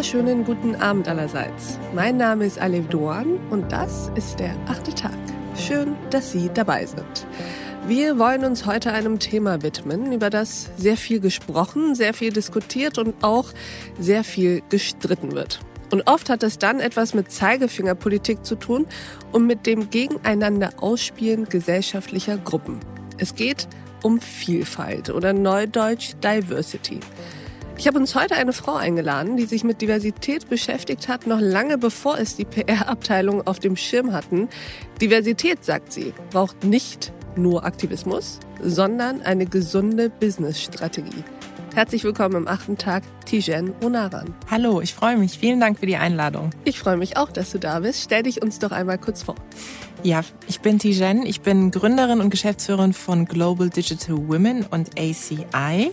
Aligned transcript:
wunderschönen 0.00 0.46
guten 0.46 0.76
Abend 0.76 1.08
allerseits. 1.08 1.78
Mein 1.94 2.16
Name 2.16 2.46
ist 2.46 2.58
Alev 2.58 2.88
Doan 2.88 3.38
und 3.50 3.70
das 3.70 4.10
ist 4.14 4.40
der 4.40 4.56
achte 4.66 4.94
Tag. 4.94 5.12
Schön, 5.54 5.94
dass 6.08 6.32
Sie 6.32 6.48
dabei 6.54 6.86
sind. 6.86 7.26
Wir 7.86 8.18
wollen 8.18 8.46
uns 8.46 8.64
heute 8.64 8.94
einem 8.94 9.18
Thema 9.18 9.62
widmen, 9.62 10.10
über 10.10 10.30
das 10.30 10.70
sehr 10.78 10.96
viel 10.96 11.20
gesprochen, 11.20 11.94
sehr 11.94 12.14
viel 12.14 12.32
diskutiert 12.32 12.96
und 12.96 13.22
auch 13.22 13.52
sehr 13.98 14.24
viel 14.24 14.62
gestritten 14.70 15.32
wird. 15.32 15.60
Und 15.92 16.08
oft 16.08 16.30
hat 16.30 16.42
es 16.44 16.56
dann 16.56 16.80
etwas 16.80 17.12
mit 17.12 17.30
Zeigefingerpolitik 17.30 18.42
zu 18.42 18.54
tun 18.54 18.86
und 19.32 19.46
mit 19.46 19.66
dem 19.66 19.90
Gegeneinander 19.90 20.70
ausspielen 20.80 21.44
gesellschaftlicher 21.44 22.38
Gruppen. 22.38 22.80
Es 23.18 23.34
geht 23.34 23.68
um 24.02 24.18
Vielfalt 24.18 25.10
oder 25.10 25.34
Neudeutsch 25.34 26.14
Diversity. 26.24 27.00
Ich 27.80 27.86
habe 27.86 27.98
uns 27.98 28.14
heute 28.14 28.34
eine 28.34 28.52
Frau 28.52 28.74
eingeladen, 28.74 29.38
die 29.38 29.46
sich 29.46 29.64
mit 29.64 29.80
Diversität 29.80 30.50
beschäftigt 30.50 31.08
hat, 31.08 31.26
noch 31.26 31.40
lange 31.40 31.78
bevor 31.78 32.18
es 32.18 32.36
die 32.36 32.44
PR-Abteilung 32.44 33.46
auf 33.46 33.58
dem 33.58 33.74
Schirm 33.74 34.12
hatten. 34.12 34.50
Diversität, 35.00 35.64
sagt 35.64 35.90
sie, 35.90 36.12
braucht 36.30 36.62
nicht 36.62 37.10
nur 37.36 37.64
Aktivismus, 37.64 38.38
sondern 38.62 39.22
eine 39.22 39.46
gesunde 39.46 40.10
Business-Strategie. 40.10 41.24
Herzlich 41.72 42.02
willkommen 42.02 42.34
im 42.34 42.48
achten 42.48 42.76
Tag, 42.76 43.04
Tijen 43.26 43.72
Onaran. 43.80 44.34
Hallo, 44.50 44.80
ich 44.80 44.92
freue 44.92 45.16
mich. 45.16 45.38
Vielen 45.38 45.60
Dank 45.60 45.78
für 45.78 45.86
die 45.86 45.96
Einladung. 45.96 46.50
Ich 46.64 46.80
freue 46.80 46.96
mich 46.96 47.16
auch, 47.16 47.30
dass 47.30 47.52
du 47.52 47.58
da 47.58 47.78
bist. 47.78 48.02
Stell 48.02 48.24
dich 48.24 48.42
uns 48.42 48.58
doch 48.58 48.72
einmal 48.72 48.98
kurz 48.98 49.22
vor. 49.22 49.36
Ja, 50.02 50.22
ich 50.48 50.60
bin 50.60 50.80
Tijen. 50.80 51.24
Ich 51.24 51.42
bin 51.42 51.70
Gründerin 51.70 52.20
und 52.20 52.30
Geschäftsführerin 52.30 52.92
von 52.92 53.24
Global 53.24 53.70
Digital 53.70 54.16
Women 54.16 54.66
und 54.68 54.98
ACI. 54.98 55.92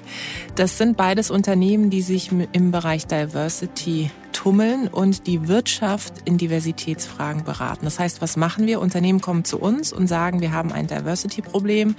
Das 0.55 0.79
sind 0.79 0.97
beides 0.97 1.29
Unternehmen, 1.29 1.91
die 1.91 2.01
sich 2.01 2.31
im 2.53 2.71
Bereich 2.71 3.05
Diversity 3.05 4.09
tummeln 4.47 4.87
und 4.87 5.27
die 5.27 5.49
Wirtschaft 5.49 6.13
in 6.23 6.37
Diversitätsfragen 6.37 7.43
beraten. 7.43 7.83
Das 7.83 7.99
heißt, 7.99 8.21
was 8.21 8.37
machen 8.37 8.65
wir? 8.65 8.79
Unternehmen 8.79 9.19
kommen 9.19 9.43
zu 9.43 9.59
uns 9.59 9.91
und 9.91 10.07
sagen, 10.07 10.39
wir 10.39 10.53
haben 10.53 10.71
ein 10.71 10.87
Diversity-Problem. 10.87 11.97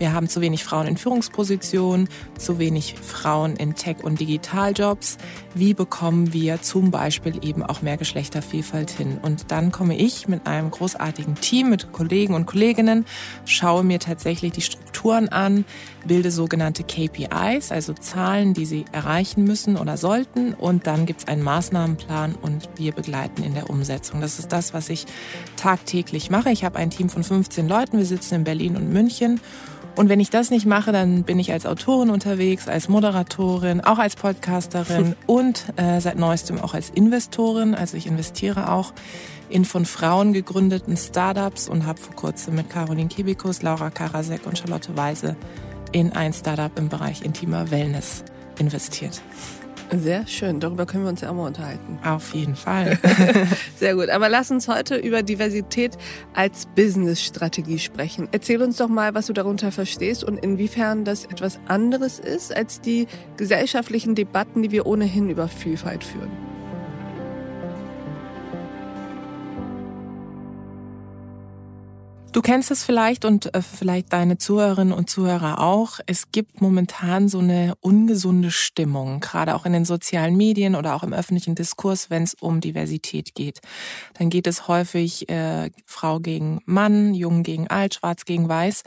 Wir 0.00 0.12
haben 0.12 0.28
zu 0.28 0.40
wenig 0.40 0.64
Frauen 0.64 0.88
in 0.88 0.96
Führungspositionen, 0.96 2.08
zu 2.36 2.58
wenig 2.58 2.96
Frauen 3.00 3.54
in 3.54 3.76
Tech- 3.76 4.02
und 4.02 4.18
Digitaljobs. 4.18 5.18
Wie 5.54 5.72
bekommen 5.72 6.32
wir 6.32 6.60
zum 6.62 6.90
Beispiel 6.90 7.38
eben 7.44 7.62
auch 7.62 7.80
mehr 7.80 7.96
Geschlechtervielfalt 7.96 8.90
hin? 8.90 9.18
Und 9.22 9.52
dann 9.52 9.70
komme 9.70 9.96
ich 9.96 10.26
mit 10.26 10.48
einem 10.48 10.72
großartigen 10.72 11.36
Team, 11.36 11.70
mit 11.70 11.92
Kollegen 11.92 12.34
und 12.34 12.46
Kolleginnen, 12.46 13.06
schaue 13.44 13.84
mir 13.84 14.00
tatsächlich 14.00 14.50
die 14.50 14.62
Strukturen 14.62 15.28
an, 15.28 15.64
bilde 16.04 16.32
sogenannte 16.32 16.82
KPIs, 16.82 17.70
also 17.70 17.92
Zahlen, 17.92 18.52
die 18.52 18.66
sie 18.66 18.84
erreichen 18.90 19.44
müssen 19.44 19.76
oder 19.76 19.96
sollten. 19.96 20.54
Und 20.54 20.88
dann 20.88 21.06
gibt 21.06 21.20
es 21.20 21.28
einen 21.28 21.42
Maßnahmenplan 21.84 22.34
und 22.40 22.68
wir 22.76 22.92
begleiten 22.92 23.42
in 23.42 23.54
der 23.54 23.70
Umsetzung. 23.70 24.20
Das 24.20 24.38
ist 24.38 24.52
das, 24.52 24.74
was 24.74 24.88
ich 24.88 25.06
tagtäglich 25.56 26.30
mache. 26.30 26.50
Ich 26.50 26.64
habe 26.64 26.78
ein 26.78 26.90
Team 26.90 27.08
von 27.08 27.22
15 27.22 27.68
Leuten. 27.68 27.98
Wir 27.98 28.06
sitzen 28.06 28.36
in 28.36 28.44
Berlin 28.44 28.76
und 28.76 28.92
München. 28.92 29.40
Und 29.96 30.08
wenn 30.08 30.18
ich 30.18 30.30
das 30.30 30.50
nicht 30.50 30.66
mache, 30.66 30.90
dann 30.90 31.22
bin 31.22 31.38
ich 31.38 31.52
als 31.52 31.66
Autorin 31.66 32.10
unterwegs, 32.10 32.66
als 32.66 32.88
Moderatorin, 32.88 33.80
auch 33.80 33.98
als 33.98 34.16
Podcasterin 34.16 35.14
und 35.26 35.66
äh, 35.76 36.00
seit 36.00 36.18
neuestem 36.18 36.60
auch 36.60 36.74
als 36.74 36.90
Investorin. 36.90 37.76
Also 37.76 37.96
ich 37.96 38.08
investiere 38.08 38.72
auch 38.72 38.92
in 39.48 39.64
von 39.64 39.84
Frauen 39.84 40.32
gegründeten 40.32 40.96
Startups 40.96 41.68
und 41.68 41.86
habe 41.86 42.00
vor 42.00 42.16
kurzem 42.16 42.56
mit 42.56 42.70
Caroline 42.70 43.08
Kibikus, 43.08 43.62
Laura 43.62 43.90
Karasek 43.90 44.46
und 44.46 44.58
Charlotte 44.58 44.96
Weise 44.96 45.36
in 45.92 46.12
ein 46.12 46.32
Startup 46.32 46.76
im 46.76 46.88
Bereich 46.88 47.22
intimer 47.22 47.70
Wellness 47.70 48.24
investiert. 48.58 49.22
Sehr 49.90 50.26
schön, 50.26 50.60
darüber 50.60 50.86
können 50.86 51.04
wir 51.04 51.10
uns 51.10 51.20
ja 51.20 51.30
auch 51.30 51.34
mal 51.34 51.46
unterhalten. 51.46 51.98
Auf 52.04 52.34
jeden 52.34 52.56
Fall. 52.56 52.98
Sehr 53.76 53.94
gut, 53.94 54.08
aber 54.08 54.28
lass 54.28 54.50
uns 54.50 54.68
heute 54.68 54.96
über 54.96 55.22
Diversität 55.22 55.96
als 56.34 56.66
Business-Strategie 56.74 57.78
sprechen. 57.78 58.28
Erzähl 58.32 58.62
uns 58.62 58.76
doch 58.78 58.88
mal, 58.88 59.14
was 59.14 59.26
du 59.26 59.32
darunter 59.32 59.72
verstehst 59.72 60.24
und 60.24 60.38
inwiefern 60.38 61.04
das 61.04 61.24
etwas 61.26 61.60
anderes 61.66 62.18
ist 62.18 62.54
als 62.54 62.80
die 62.80 63.06
gesellschaftlichen 63.36 64.14
Debatten, 64.14 64.62
die 64.62 64.70
wir 64.70 64.86
ohnehin 64.86 65.30
über 65.30 65.48
Vielfalt 65.48 66.02
führen. 66.02 66.53
Du 72.34 72.42
kennst 72.42 72.72
es 72.72 72.82
vielleicht 72.82 73.24
und 73.24 73.54
äh, 73.54 73.62
vielleicht 73.62 74.12
deine 74.12 74.38
Zuhörerinnen 74.38 74.92
und 74.92 75.08
Zuhörer 75.08 75.60
auch. 75.60 76.00
Es 76.06 76.32
gibt 76.32 76.60
momentan 76.60 77.28
so 77.28 77.38
eine 77.38 77.74
ungesunde 77.80 78.50
Stimmung, 78.50 79.20
gerade 79.20 79.54
auch 79.54 79.64
in 79.66 79.72
den 79.72 79.84
sozialen 79.84 80.36
Medien 80.36 80.74
oder 80.74 80.96
auch 80.96 81.04
im 81.04 81.12
öffentlichen 81.12 81.54
Diskurs, 81.54 82.10
wenn 82.10 82.24
es 82.24 82.34
um 82.34 82.60
Diversität 82.60 83.36
geht. 83.36 83.60
Dann 84.14 84.30
geht 84.30 84.48
es 84.48 84.66
häufig 84.66 85.28
äh, 85.28 85.70
Frau 85.86 86.18
gegen 86.18 86.60
Mann, 86.66 87.14
Jung 87.14 87.44
gegen 87.44 87.68
Alt, 87.68 87.94
Schwarz 87.94 88.24
gegen 88.24 88.48
Weiß. 88.48 88.82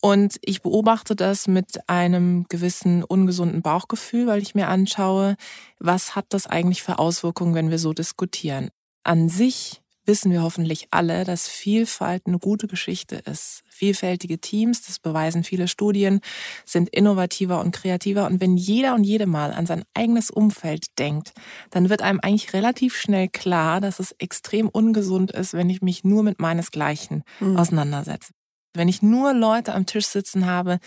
Und 0.00 0.36
ich 0.42 0.62
beobachte 0.62 1.16
das 1.16 1.48
mit 1.48 1.88
einem 1.88 2.46
gewissen 2.48 3.02
ungesunden 3.02 3.60
Bauchgefühl, 3.60 4.28
weil 4.28 4.40
ich 4.40 4.54
mir 4.54 4.68
anschaue, 4.68 5.34
was 5.80 6.14
hat 6.14 6.26
das 6.28 6.46
eigentlich 6.46 6.84
für 6.84 7.00
Auswirkungen, 7.00 7.56
wenn 7.56 7.70
wir 7.70 7.80
so 7.80 7.92
diskutieren. 7.92 8.68
An 9.02 9.28
sich 9.28 9.82
wissen 10.06 10.30
wir 10.30 10.42
hoffentlich 10.42 10.88
alle, 10.90 11.24
dass 11.24 11.48
Vielfalt 11.48 12.26
eine 12.26 12.38
gute 12.38 12.66
Geschichte 12.66 13.16
ist. 13.16 13.62
Vielfältige 13.68 14.38
Teams, 14.38 14.82
das 14.82 14.98
beweisen 14.98 15.44
viele 15.44 15.68
Studien, 15.68 16.20
sind 16.64 16.88
innovativer 16.90 17.60
und 17.60 17.74
kreativer. 17.74 18.26
Und 18.26 18.40
wenn 18.40 18.56
jeder 18.56 18.94
und 18.94 19.04
jede 19.04 19.26
mal 19.26 19.52
an 19.52 19.66
sein 19.66 19.84
eigenes 19.94 20.30
Umfeld 20.30 20.98
denkt, 20.98 21.32
dann 21.70 21.88
wird 21.88 22.02
einem 22.02 22.20
eigentlich 22.20 22.52
relativ 22.52 22.96
schnell 22.96 23.28
klar, 23.28 23.80
dass 23.80 24.00
es 24.00 24.12
extrem 24.18 24.68
ungesund 24.68 25.30
ist, 25.32 25.54
wenn 25.54 25.70
ich 25.70 25.82
mich 25.82 26.04
nur 26.04 26.22
mit 26.22 26.40
meinesgleichen 26.40 27.24
mhm. 27.40 27.56
auseinandersetze. 27.56 28.32
Wenn 28.76 28.88
ich 28.88 29.02
nur 29.02 29.32
Leute 29.32 29.72
am 29.72 29.86
Tisch 29.86 30.06
sitzen 30.06 30.46
habe, 30.46 30.80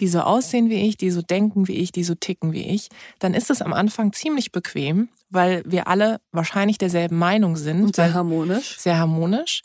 die 0.00 0.08
so 0.08 0.20
aussehen 0.20 0.70
wie 0.70 0.88
ich, 0.88 0.96
die 0.96 1.10
so 1.10 1.20
denken 1.20 1.68
wie 1.68 1.74
ich, 1.74 1.92
die 1.92 2.02
so 2.02 2.14
ticken 2.14 2.52
wie 2.52 2.64
ich, 2.64 2.88
dann 3.18 3.34
ist 3.34 3.50
es 3.50 3.60
am 3.60 3.74
Anfang 3.74 4.14
ziemlich 4.14 4.50
bequem, 4.50 5.10
weil 5.34 5.62
wir 5.66 5.88
alle 5.88 6.20
wahrscheinlich 6.32 6.78
derselben 6.78 7.18
Meinung 7.18 7.56
sind. 7.56 7.82
Und 7.82 7.96
sehr 7.96 8.14
harmonisch. 8.14 8.78
Sehr 8.78 8.98
harmonisch. 8.98 9.62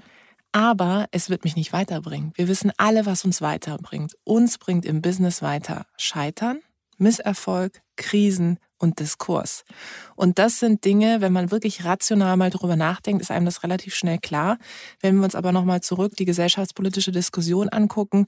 Aber 0.52 1.06
es 1.12 1.30
wird 1.30 1.44
mich 1.44 1.56
nicht 1.56 1.74
weiterbringen. 1.74 2.32
Wir 2.36 2.48
wissen 2.48 2.72
alle, 2.78 3.06
was 3.06 3.24
uns 3.24 3.42
weiterbringt. 3.42 4.16
Uns 4.24 4.58
bringt 4.58 4.86
im 4.86 5.02
Business 5.02 5.42
weiter 5.42 5.86
Scheitern, 5.98 6.60
Misserfolg, 6.98 7.82
Krisen 7.96 8.60
und 8.80 9.00
Diskurs. 9.00 9.64
Und 10.16 10.40
das 10.40 10.60
sind 10.60 10.84
Dinge, 10.84 11.22
wenn 11.22 11.32
man 11.32 11.52
wirklich 11.52 11.86
rational 11.86 12.36
mal 12.38 12.50
drüber 12.50 12.76
nachdenkt, 12.76 13.22
ist 13.22 13.32
einem 13.32 13.46
das 13.46 13.64
relativ 13.64 13.96
schnell 13.96 14.18
klar. 14.18 14.58
Wenn 15.02 15.18
wir 15.18 15.24
uns 15.24 15.36
aber 15.36 15.52
nochmal 15.52 15.82
zurück 15.82 16.16
die 16.18 16.26
gesellschaftspolitische 16.26 17.12
Diskussion 17.12 17.70
angucken, 17.70 18.26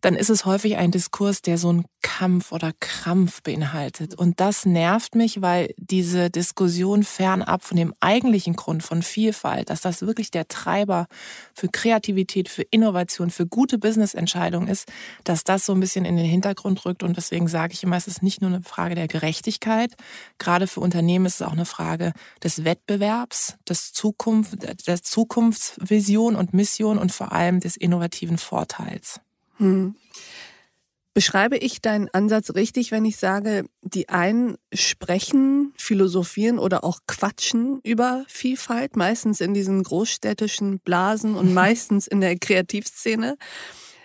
dann 0.00 0.14
ist 0.14 0.30
es 0.30 0.44
häufig 0.44 0.76
ein 0.76 0.92
Diskurs, 0.92 1.42
der 1.42 1.58
so 1.58 1.70
einen 1.70 1.84
Kampf 2.02 2.52
oder 2.52 2.72
Krampf 2.78 3.42
beinhaltet. 3.42 4.14
Und 4.14 4.38
das 4.38 4.64
nervt 4.64 5.16
mich, 5.16 5.42
weil 5.42 5.74
diese 5.76 6.30
Diskussion 6.30 7.02
fernab 7.02 7.64
von 7.64 7.76
dem 7.76 7.92
eigentlichen 7.98 8.54
Grund 8.54 8.84
von 8.84 9.02
Vielfalt, 9.02 9.70
dass 9.70 9.80
das 9.80 10.02
wirklich 10.02 10.30
der 10.30 10.46
Treiber 10.46 11.08
für 11.52 11.68
Kreativität, 11.68 12.48
für 12.48 12.62
Innovation, 12.62 13.30
für 13.30 13.46
gute 13.46 13.78
Businessentscheidungen 13.78 14.68
ist, 14.68 14.88
dass 15.24 15.42
das 15.42 15.66
so 15.66 15.72
ein 15.72 15.80
bisschen 15.80 16.04
in 16.04 16.16
den 16.16 16.26
Hintergrund 16.26 16.84
rückt. 16.84 17.02
Und 17.02 17.16
deswegen 17.16 17.48
sage 17.48 17.72
ich 17.72 17.82
immer, 17.82 17.96
es 17.96 18.06
ist 18.06 18.22
nicht 18.22 18.40
nur 18.40 18.50
eine 18.50 18.62
Frage 18.62 18.94
der 18.94 19.08
Gerechtigkeit. 19.08 19.87
Gerade 20.38 20.66
für 20.66 20.80
Unternehmen 20.80 21.26
ist 21.26 21.36
es 21.36 21.42
auch 21.42 21.52
eine 21.52 21.64
Frage 21.64 22.12
des 22.42 22.64
Wettbewerbs, 22.64 23.56
des 23.68 23.92
Zukunft, 23.92 24.56
der 24.86 25.02
Zukunftsvision 25.02 26.36
und 26.36 26.54
Mission 26.54 26.98
und 26.98 27.12
vor 27.12 27.32
allem 27.32 27.60
des 27.60 27.76
innovativen 27.76 28.38
Vorteils. 28.38 29.20
Hm. 29.56 29.94
Beschreibe 31.18 31.56
ich 31.56 31.80
deinen 31.80 32.08
Ansatz 32.10 32.54
richtig, 32.54 32.92
wenn 32.92 33.04
ich 33.04 33.16
sage, 33.16 33.64
die 33.82 34.08
einen 34.08 34.56
sprechen, 34.72 35.72
philosophieren 35.76 36.60
oder 36.60 36.84
auch 36.84 37.00
quatschen 37.08 37.80
über 37.82 38.24
Vielfalt, 38.28 38.94
meistens 38.94 39.40
in 39.40 39.52
diesen 39.52 39.82
großstädtischen 39.82 40.78
Blasen 40.78 41.34
und 41.34 41.52
meistens 41.54 42.06
in 42.06 42.20
der 42.20 42.38
Kreativszene. 42.38 43.36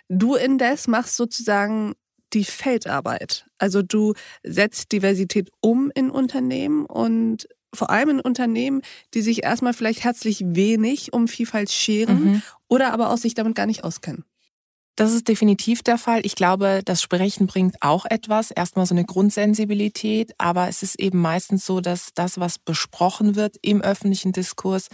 Du 0.10 0.34
indes 0.34 0.88
machst 0.88 1.16
sozusagen 1.16 1.94
die 2.34 2.44
Feldarbeit. 2.44 3.46
Also 3.58 3.82
du 3.82 4.14
setzt 4.44 4.92
Diversität 4.92 5.50
um 5.62 5.92
in 5.96 6.10
Unternehmen 6.10 6.86
und 6.86 7.48
vor 7.74 7.90
allem 7.90 8.10
in 8.10 8.20
Unternehmen, 8.20 8.82
die 9.14 9.22
sich 9.22 9.44
erstmal 9.44 9.74
vielleicht 9.74 10.04
herzlich 10.04 10.44
wenig 10.46 11.14
um 11.14 11.28
Vielfalt 11.28 11.72
scheren 11.72 12.24
mhm. 12.26 12.42
oder 12.68 12.94
aber 12.94 13.10
auch 13.10 13.18
sich 13.18 13.34
damit 13.34 13.56
gar 13.56 13.66
nicht 13.66 13.84
auskennen. 13.84 14.26
Das 14.96 15.12
ist 15.12 15.28
definitiv 15.28 15.82
der 15.82 15.98
Fall. 15.98 16.24
Ich 16.24 16.36
glaube, 16.36 16.82
das 16.86 17.02
Sprechen 17.02 17.48
bringt 17.48 17.82
auch 17.82 18.06
etwas, 18.06 18.52
erstmal 18.52 18.86
so 18.86 18.94
eine 18.94 19.06
Grundsensibilität, 19.06 20.36
aber 20.38 20.68
es 20.68 20.84
ist 20.84 21.00
eben 21.00 21.20
meistens 21.20 21.66
so, 21.66 21.82
dass 21.82 22.14
das, 22.14 22.40
was 22.40 22.60
besprochen 22.60 23.36
wird 23.36 23.58
im 23.64 23.82
öffentlichen 23.82 24.34
Diskurs, 24.34 24.90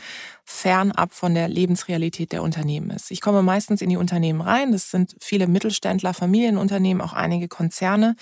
fernab 0.45 1.13
von 1.13 1.35
der 1.35 1.49
Lebensrealität 1.49 2.31
der 2.31 2.43
Unternehmen 2.43 2.91
ist. 2.91 3.11
Ich 3.11 3.19
komme 3.19 3.43
meistens 3.43 3.81
in 3.81 3.89
die 3.89 3.97
Unternehmen 3.97 4.39
rein, 4.39 4.71
das 4.71 4.89
sind 4.89 5.17
viele 5.19 5.47
Mittelständler, 5.47 6.13
Familienunternehmen, 6.13 7.01
auch 7.01 7.13
einige 7.13 7.49
Konzerne, 7.49 8.15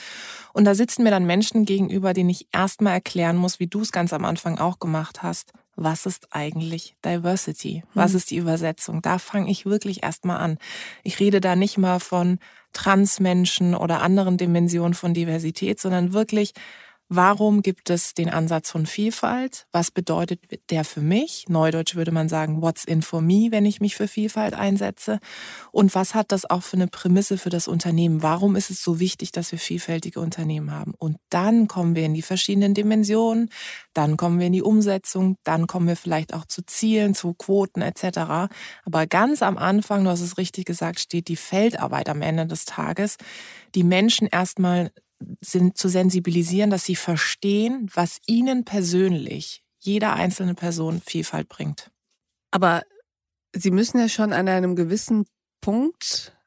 und 0.54 0.66
da 0.66 0.74
sitzen 0.74 1.04
mir 1.04 1.12
dann 1.12 1.28
Menschen 1.28 1.64
gegenüber, 1.64 2.14
denen 2.14 2.32
ich 2.32 2.48
erstmal 2.52 2.94
erklären 2.94 3.38
muss, 3.38 3.60
wie 3.60 3.68
du 3.68 3.82
es 3.82 3.92
ganz 3.92 4.14
am 4.14 4.26
Anfang 4.26 4.58
auch 4.58 4.80
gemacht 4.80 5.22
hast, 5.22 5.54
was 5.78 6.06
ist 6.08 6.30
eigentlich 6.32 6.96
Diversity? 7.06 7.84
Was 7.94 8.12
hm. 8.12 8.18
ist 8.18 8.32
die 8.32 8.38
Übersetzung? 8.38 9.02
Da 9.02 9.20
fange 9.20 9.50
ich 9.50 9.66
wirklich 9.66 10.04
erstmal 10.04 10.40
an. 10.40 10.58
Ich 11.04 11.20
rede 11.20 11.40
da 11.40 11.56
nicht 11.56 11.78
mal 11.78 12.00
von 12.00 12.40
Transmenschen 12.74 13.76
oder 13.76 14.02
anderen 14.02 14.38
Dimensionen 14.38 14.96
von 14.96 15.14
Diversität, 15.14 15.80
sondern 15.80 16.14
wirklich, 16.14 16.54
Warum 17.10 17.62
gibt 17.62 17.90
es 17.90 18.14
den 18.16 18.30
Ansatz 18.30 18.70
von 18.70 18.86
Vielfalt? 18.86 19.66
Was 19.72 19.92
bedeutet 19.92 20.42
der 20.70 20.84
für 20.84 21.00
mich? 21.00 21.46
Neudeutsch 21.48 21.96
würde 21.96 22.12
man 22.12 22.28
sagen, 22.28 22.62
what's 22.62 22.84
in 22.84 23.02
for 23.02 23.22
me, 23.22 23.48
wenn 23.50 23.66
ich 23.66 23.80
mich 23.80 23.96
für 23.96 24.10
Vielfalt 24.10 24.54
einsetze? 24.54 25.20
Und 25.72 25.96
was 25.96 26.16
hat 26.16 26.34
das 26.34 26.50
auch 26.50 26.64
für 26.64 26.76
eine 26.76 26.88
Prämisse 26.88 27.38
für 27.38 27.50
das 27.50 27.70
Unternehmen? 27.70 28.24
Warum 28.24 28.58
ist 28.58 28.70
es 28.72 28.84
so 28.84 29.00
wichtig, 29.00 29.32
dass 29.32 29.54
wir 29.54 29.60
vielfältige 29.60 30.20
Unternehmen 30.20 30.72
haben? 30.72 30.94
Und 30.98 31.16
dann 31.30 31.70
kommen 31.70 31.96
wir 31.96 32.04
in 32.04 32.14
die 32.14 32.22
verschiedenen 32.22 32.74
Dimensionen, 32.74 33.52
dann 33.94 34.18
kommen 34.18 34.40
wir 34.40 34.48
in 34.48 34.54
die 34.54 34.62
Umsetzung, 34.62 35.38
dann 35.46 35.66
kommen 35.66 35.88
wir 35.88 35.96
vielleicht 35.96 36.34
auch 36.34 36.44
zu 36.44 36.66
Zielen, 36.66 37.16
zu 37.16 37.34
Quoten 37.36 37.82
etc. 37.82 38.52
Aber 38.84 39.08
ganz 39.08 39.42
am 39.42 39.58
Anfang, 39.58 40.04
du 40.04 40.10
hast 40.10 40.20
es 40.20 40.38
richtig 40.38 40.66
gesagt, 40.66 41.00
steht 41.00 41.30
die 41.30 41.38
Feldarbeit 41.38 42.10
am 42.10 42.22
Ende 42.22 42.48
des 42.48 42.66
Tages, 42.66 43.16
die 43.76 43.86
Menschen 43.86 44.28
erstmal 44.28 44.92
sind, 45.42 45.78
zu 45.78 45.90
sensibilisieren, 45.90 46.70
dass 46.70 46.86
sie 46.86 46.96
verstehen, 46.96 47.90
was 47.94 48.20
ihnen 48.28 48.66
persönlich 48.66 49.64
jeder 49.80 50.14
einzelne 50.14 50.54
Person 50.54 51.02
Vielfalt 51.02 51.48
bringt. 51.48 51.92
Aber 52.52 52.84
Sie 53.56 53.72
müssen 53.72 53.98
ja 53.98 54.10
schon 54.10 54.34
an 54.34 54.48
einem 54.48 54.76
gewissen 54.76 55.26
Punkt 55.62 56.38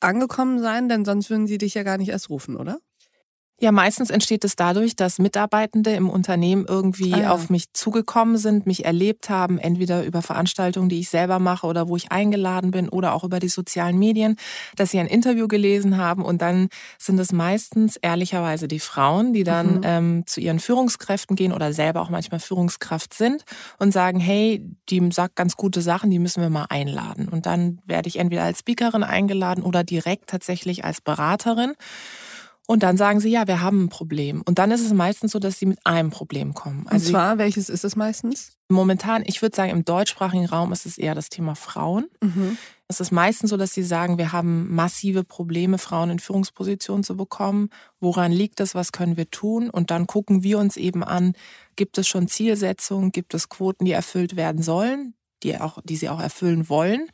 angekommen 0.00 0.60
sein, 0.60 0.88
denn 0.88 1.04
sonst 1.04 1.30
würden 1.30 1.46
Sie 1.46 1.58
dich 1.58 1.74
ja 1.74 1.82
gar 1.82 1.98
nicht 1.98 2.10
erst 2.10 2.30
rufen, 2.30 2.56
oder? 2.56 2.78
Ja, 3.60 3.72
meistens 3.72 4.10
entsteht 4.10 4.44
es 4.44 4.54
dadurch, 4.54 4.94
dass 4.94 5.18
Mitarbeitende 5.18 5.92
im 5.92 6.08
Unternehmen 6.08 6.64
irgendwie 6.68 7.12
ah, 7.14 7.18
ja. 7.22 7.30
auf 7.32 7.50
mich 7.50 7.72
zugekommen 7.72 8.38
sind, 8.38 8.66
mich 8.66 8.84
erlebt 8.84 9.30
haben, 9.30 9.58
entweder 9.58 10.04
über 10.04 10.22
Veranstaltungen, 10.22 10.88
die 10.88 11.00
ich 11.00 11.08
selber 11.08 11.40
mache 11.40 11.66
oder 11.66 11.88
wo 11.88 11.96
ich 11.96 12.12
eingeladen 12.12 12.70
bin 12.70 12.88
oder 12.88 13.14
auch 13.14 13.24
über 13.24 13.40
die 13.40 13.48
sozialen 13.48 13.98
Medien, 13.98 14.36
dass 14.76 14.92
sie 14.92 15.00
ein 15.00 15.08
Interview 15.08 15.48
gelesen 15.48 15.96
haben 15.96 16.24
und 16.24 16.40
dann 16.40 16.68
sind 16.98 17.18
es 17.18 17.32
meistens 17.32 17.96
ehrlicherweise 17.96 18.68
die 18.68 18.78
Frauen, 18.78 19.32
die 19.32 19.42
dann 19.42 19.78
mhm. 19.78 19.82
ähm, 19.82 20.22
zu 20.26 20.40
ihren 20.40 20.60
Führungskräften 20.60 21.34
gehen 21.34 21.52
oder 21.52 21.72
selber 21.72 22.00
auch 22.00 22.10
manchmal 22.10 22.38
Führungskraft 22.38 23.12
sind 23.12 23.44
und 23.80 23.92
sagen, 23.92 24.20
hey, 24.20 24.64
die 24.88 25.08
sagt 25.10 25.34
ganz 25.34 25.56
gute 25.56 25.82
Sachen, 25.82 26.10
die 26.10 26.20
müssen 26.20 26.42
wir 26.42 26.50
mal 26.50 26.66
einladen. 26.68 27.28
Und 27.28 27.46
dann 27.46 27.80
werde 27.86 28.08
ich 28.08 28.20
entweder 28.20 28.44
als 28.44 28.60
Speakerin 28.60 29.02
eingeladen 29.02 29.64
oder 29.64 29.82
direkt 29.82 30.30
tatsächlich 30.30 30.84
als 30.84 31.00
Beraterin. 31.00 31.74
Und 32.70 32.82
dann 32.82 32.98
sagen 32.98 33.18
sie, 33.18 33.30
ja, 33.30 33.46
wir 33.46 33.62
haben 33.62 33.84
ein 33.84 33.88
Problem. 33.88 34.42
Und 34.42 34.58
dann 34.58 34.70
ist 34.70 34.82
es 34.82 34.92
meistens 34.92 35.32
so, 35.32 35.38
dass 35.38 35.58
sie 35.58 35.64
mit 35.64 35.78
einem 35.86 36.10
Problem 36.10 36.52
kommen. 36.52 36.86
Also 36.86 37.06
Und 37.06 37.12
zwar, 37.12 37.38
welches 37.38 37.70
ist 37.70 37.82
es 37.82 37.96
meistens? 37.96 38.58
Momentan, 38.68 39.22
ich 39.24 39.40
würde 39.40 39.56
sagen, 39.56 39.70
im 39.70 39.86
deutschsprachigen 39.86 40.44
Raum 40.44 40.70
ist 40.72 40.84
es 40.84 40.98
eher 40.98 41.14
das 41.14 41.30
Thema 41.30 41.54
Frauen. 41.54 42.10
Mhm. 42.20 42.58
Es 42.86 43.00
ist 43.00 43.10
meistens 43.10 43.48
so, 43.48 43.56
dass 43.56 43.72
sie 43.72 43.82
sagen, 43.82 44.18
wir 44.18 44.32
haben 44.32 44.74
massive 44.74 45.24
Probleme, 45.24 45.78
Frauen 45.78 46.10
in 46.10 46.18
Führungspositionen 46.18 47.04
zu 47.04 47.16
bekommen. 47.16 47.70
Woran 48.00 48.32
liegt 48.32 48.60
das? 48.60 48.74
Was 48.74 48.92
können 48.92 49.16
wir 49.16 49.30
tun? 49.30 49.70
Und 49.70 49.90
dann 49.90 50.06
gucken 50.06 50.42
wir 50.42 50.58
uns 50.58 50.76
eben 50.76 51.02
an, 51.02 51.32
gibt 51.74 51.96
es 51.96 52.06
schon 52.06 52.28
Zielsetzungen? 52.28 53.12
Gibt 53.12 53.32
es 53.32 53.48
Quoten, 53.48 53.86
die 53.86 53.92
erfüllt 53.92 54.36
werden 54.36 54.60
sollen, 54.60 55.14
die, 55.42 55.58
auch, 55.58 55.78
die 55.84 55.96
sie 55.96 56.10
auch 56.10 56.20
erfüllen 56.20 56.68
wollen? 56.68 57.08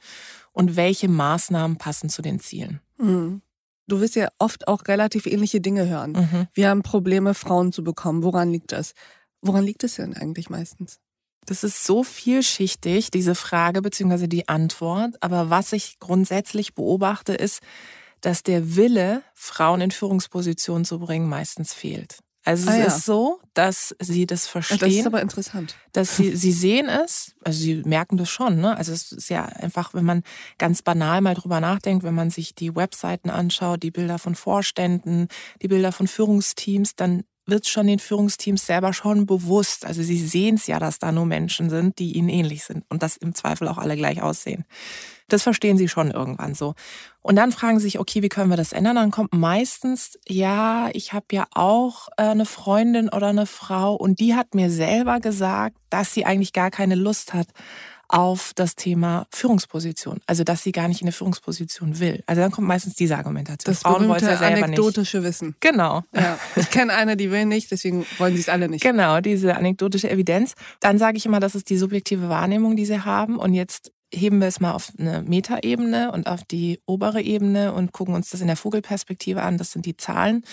Und 0.51 0.75
welche 0.75 1.09
Maßnahmen 1.09 1.77
passen 1.77 2.09
zu 2.09 2.23
den 2.23 2.41
Zielen? 2.41 2.81
Mhm. 2.99 3.41
Du 3.87 4.01
wirst 4.01 4.17
ja 4.17 4.29
oft 4.39 4.67
auch 4.69 4.83
relativ 4.89 5.27
ähnliche 5.27 5.61
Dinge 5.61 5.89
hören. 5.89 6.13
Mhm. 6.13 6.49
Wir 6.55 6.69
haben 6.69 6.83
Probleme, 6.83 7.35
Frauen 7.35 7.73
zu 7.73 7.85
bekommen. 7.85 8.23
Woran 8.23 8.51
liegt 8.51 8.73
das? 8.73 8.95
Woran 9.43 9.65
liegt 9.65 9.85
es 9.85 9.97
denn 9.97 10.15
eigentlich 10.15 10.49
meistens? 10.49 11.01
Das 11.47 11.63
ist 11.65 11.85
so 11.85 12.03
vielschichtig, 12.03 13.11
diese 13.11 13.35
Frage 13.35 13.83
bzw. 13.83 14.27
die 14.27 14.49
Antwort. 14.49 15.17
Aber 15.21 15.51
was 15.51 15.73
ich 15.73 15.99
grundsätzlich 15.99 16.75
beobachte, 16.75 17.35
ist, 17.35 17.61
dass 18.23 18.43
der 18.43 18.77
Wille, 18.77 19.23
Frauen 19.35 19.83
in 19.83 19.91
Führungspositionen 19.91 20.87
zu 20.87 20.99
bringen, 20.99 21.29
meistens 21.29 21.75
fehlt. 21.75 22.21
Also 22.45 22.69
ah, 22.69 22.75
es 22.75 22.79
ja. 22.79 22.87
ist 22.87 23.05
so, 23.07 23.41
dass 23.55 23.97
sie 24.01 24.27
das 24.27 24.47
verstehen. 24.47 24.79
Das 24.79 24.93
ist 24.93 25.07
aber 25.07 25.23
interessant. 25.23 25.77
Dass 25.93 26.17
sie, 26.17 26.37
sie 26.37 26.53
sehen 26.53 26.89
es, 26.89 27.35
also 27.43 27.59
sie 27.59 27.77
merken 27.87 28.19
das 28.19 28.29
schon, 28.29 28.61
ne? 28.61 28.77
Also 28.77 28.93
es 28.93 29.13
ist 29.13 29.31
ja 29.31 29.45
einfach, 29.45 29.95
wenn 29.95 30.05
man 30.05 30.23
ganz 30.59 30.83
banal 30.83 31.23
mal 31.23 31.35
drüber 31.35 31.61
nachdenkt, 31.61 32.05
wenn 32.05 32.15
man 32.15 32.29
sich 32.29 32.55
die 32.55 32.77
Webseiten 32.77 33.31
anschaut, 33.31 33.83
die 33.83 33.91
Bilder 33.91 34.19
von 34.19 34.35
Vorständen, 34.35 35.29
die 35.63 35.69
Bilder 35.69 35.91
von 35.91 36.07
Führungsteams, 36.07 36.97
dann 36.97 37.25
wird 37.47 37.67
schon 37.67 37.87
den 37.87 37.99
Führungsteams 37.99 38.67
selber 38.67 38.93
schon 38.93 39.27
bewusst. 39.27 39.85
Also 39.85 40.03
sie 40.03 40.19
sehen 40.19 40.57
es 40.57 40.67
ja, 40.67 40.79
dass 40.79 40.99
da 40.99 41.13
nur 41.13 41.27
Menschen 41.27 41.71
sind, 41.71 41.99
die 41.99 42.13
ihnen 42.13 42.29
ähnlich 42.29 42.65
sind 42.65 42.85
und 42.89 43.03
das 43.03 43.17
im 43.17 43.35
Zweifel 43.35 43.69
auch 43.69 43.79
alle 43.79 43.97
gleich 43.97 44.23
aussehen. 44.23 44.65
Das 45.29 45.43
verstehen 45.43 45.79
sie 45.79 45.89
schon 45.89 46.11
irgendwann 46.11 46.55
so. 46.55 46.75
Und 47.21 47.37
dann 47.37 47.53
fragen 47.53 47.79
sie 47.79 47.85
sich, 47.85 47.99
okay, 47.99 48.23
wie 48.23 48.29
können 48.29 48.51
wir 48.51 48.59
das 48.59 48.73
ändern? 48.73 48.97
Dann 48.97 49.11
kommt 49.11 49.33
meistens, 49.33 50.19
ja, 50.29 50.91
ich 50.93 51.15
habe 51.15 51.27
ja 51.33 51.47
auch 51.55 52.09
äh, 52.19 52.23
eine 52.25 52.45
Freundin 52.45 53.09
oder 53.09 53.29
eine 53.29 53.47
Frau 53.47 53.95
und 53.95 54.21
die 54.21 54.35
hat 54.35 54.55
mir 54.55 54.71
selber 54.71 55.21
gesagt, 55.21 55.77
dass 55.89 56.13
sie 56.13 56.27
eigentlich 56.27 56.53
gar 56.53 56.71
keine 56.71 56.95
Lust 56.95 57.33
hat 57.33 57.49
auf 58.09 58.53
das 58.55 58.75
Thema 58.75 59.27
Führungsposition. 59.31 60.21
Also, 60.27 60.45
dass 60.45 60.63
sie 60.63 60.73
gar 60.73 60.89
nicht 60.89 61.01
in 61.01 61.07
eine 61.07 61.13
Führungsposition 61.13 61.99
will. 61.99 62.23
Also 62.27 62.43
dann 62.43 62.51
kommt 62.51 62.69
meistens 62.69 62.95
diese 62.95 63.17
Argumentation. 63.17 63.73
Das 63.73 63.83
Frauen 63.83 64.09
wollen 64.09 64.25
ja 64.25 64.39
anekdotische 64.39 65.19
nicht. 65.19 65.27
Wissen. 65.27 65.57
Genau. 65.61 66.03
Ja. 66.13 66.39
Ich 66.57 66.71
kenne 66.71 66.93
eine, 66.95 67.17
die 67.17 67.31
will 67.31 67.47
nicht, 67.47 67.71
deswegen 67.71 68.07
wollen 68.19 68.35
sie 68.35 68.41
es 68.41 68.49
alle 68.49 68.69
nicht. 68.69 68.83
Genau, 68.83 69.21
diese 69.21 69.57
anekdotische 69.57 70.11
Evidenz. 70.11 70.55
Dann 70.81 70.99
sage 70.99 71.17
ich 71.17 71.27
immer, 71.27 71.41
das 71.41 71.55
ist 71.55 71.71
die 71.71 71.77
subjektive 71.77 72.29
Wahrnehmung, 72.29 72.77
die 72.77 72.87
sie 72.87 73.01
haben. 73.05 73.37
Und 73.39 73.55
jetzt 73.55 73.93
heben 74.13 74.41
wir 74.41 74.49
es 74.49 74.61
mal 74.61 74.73
auf 74.73 74.93
eine 74.99 75.23
Metaebene 75.23 76.13
und 76.13 76.27
auf 76.27 76.45
die 76.45 76.81
obere 76.87 77.21
Ebene 77.21 77.73
und 77.73 77.93
gucken 77.93 78.15
uns 78.15 78.31
das 78.31 78.41
in 78.41 78.47
der 78.47 78.57
Vogelperspektive 78.57 79.43
an. 79.43 79.59
Das 79.59 79.73
sind 79.73 79.87
die 79.87 79.97
Zahlen. 79.97 80.45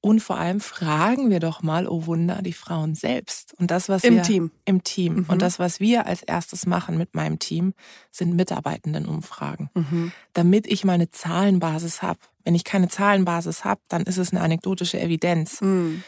Und 0.00 0.20
vor 0.20 0.38
allem 0.38 0.60
fragen 0.60 1.28
wir 1.28 1.40
doch 1.40 1.62
mal, 1.62 1.88
oh 1.88 2.06
Wunder, 2.06 2.40
die 2.40 2.52
Frauen 2.52 2.94
selbst. 2.94 3.54
Und 3.58 3.72
das, 3.72 3.88
was 3.88 4.04
Im 4.04 4.14
wir 4.14 4.22
Team. 4.22 4.50
im 4.64 4.84
Team. 4.84 5.14
Mhm. 5.14 5.26
Und 5.28 5.42
das, 5.42 5.58
was 5.58 5.80
wir 5.80 6.06
als 6.06 6.22
erstes 6.22 6.66
machen 6.66 6.98
mit 6.98 7.14
meinem 7.14 7.40
Team, 7.40 7.74
sind 8.12 8.36
Mitarbeitendenumfragen. 8.36 9.70
Mhm. 9.74 10.12
Damit 10.34 10.68
ich 10.68 10.84
meine 10.84 11.10
Zahlenbasis 11.10 12.00
habe. 12.02 12.20
Wenn 12.44 12.54
ich 12.54 12.64
keine 12.64 12.88
Zahlenbasis 12.88 13.64
habe, 13.64 13.80
dann 13.88 14.02
ist 14.04 14.18
es 14.18 14.30
eine 14.30 14.40
anekdotische 14.40 15.00
Evidenz. 15.00 15.60
Mhm. 15.60 16.04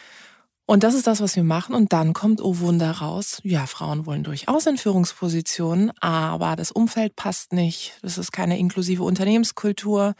Und 0.67 0.85
das 0.85 0.95
ist 0.95 1.09
das, 1.09 1.21
was 1.21 1.35
wir 1.35 1.43
machen. 1.43 1.75
Und 1.75 1.93
dann 1.93 2.13
kommt, 2.13 2.41
oh 2.41 2.61
Wunder, 2.61 2.93
raus. 2.93 3.41
Ja, 3.43 3.67
Frauen 3.67 4.07
wollen 4.07 4.23
durchaus 4.23 4.67
in 4.67 4.77
Führungspositionen, 4.77 5.91
aber 5.99 6.55
das 6.55 6.71
Umfeld 6.71 7.17
passt 7.17 7.53
nicht. 7.53 7.99
Das 8.03 8.19
ist 8.19 8.31
keine 8.31 8.57
inklusive 8.57 9.03
Unternehmenskultur. 9.03 10.15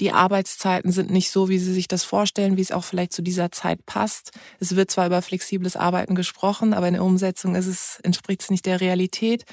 Die 0.00 0.12
Arbeitszeiten 0.12 0.90
sind 0.90 1.10
nicht 1.10 1.30
so, 1.30 1.50
wie 1.50 1.58
Sie 1.58 1.74
sich 1.74 1.86
das 1.86 2.04
vorstellen, 2.04 2.56
wie 2.56 2.62
es 2.62 2.72
auch 2.72 2.84
vielleicht 2.84 3.12
zu 3.12 3.22
dieser 3.22 3.52
Zeit 3.52 3.84
passt. 3.84 4.30
Es 4.58 4.74
wird 4.74 4.90
zwar 4.90 5.06
über 5.06 5.20
flexibles 5.20 5.76
Arbeiten 5.76 6.14
gesprochen, 6.14 6.72
aber 6.72 6.88
in 6.88 6.94
der 6.94 7.04
Umsetzung 7.04 7.54
ist 7.54 7.66
es, 7.66 8.00
entspricht 8.02 8.42
es 8.42 8.50
nicht 8.50 8.64
der 8.64 8.80
Realität. 8.80 9.44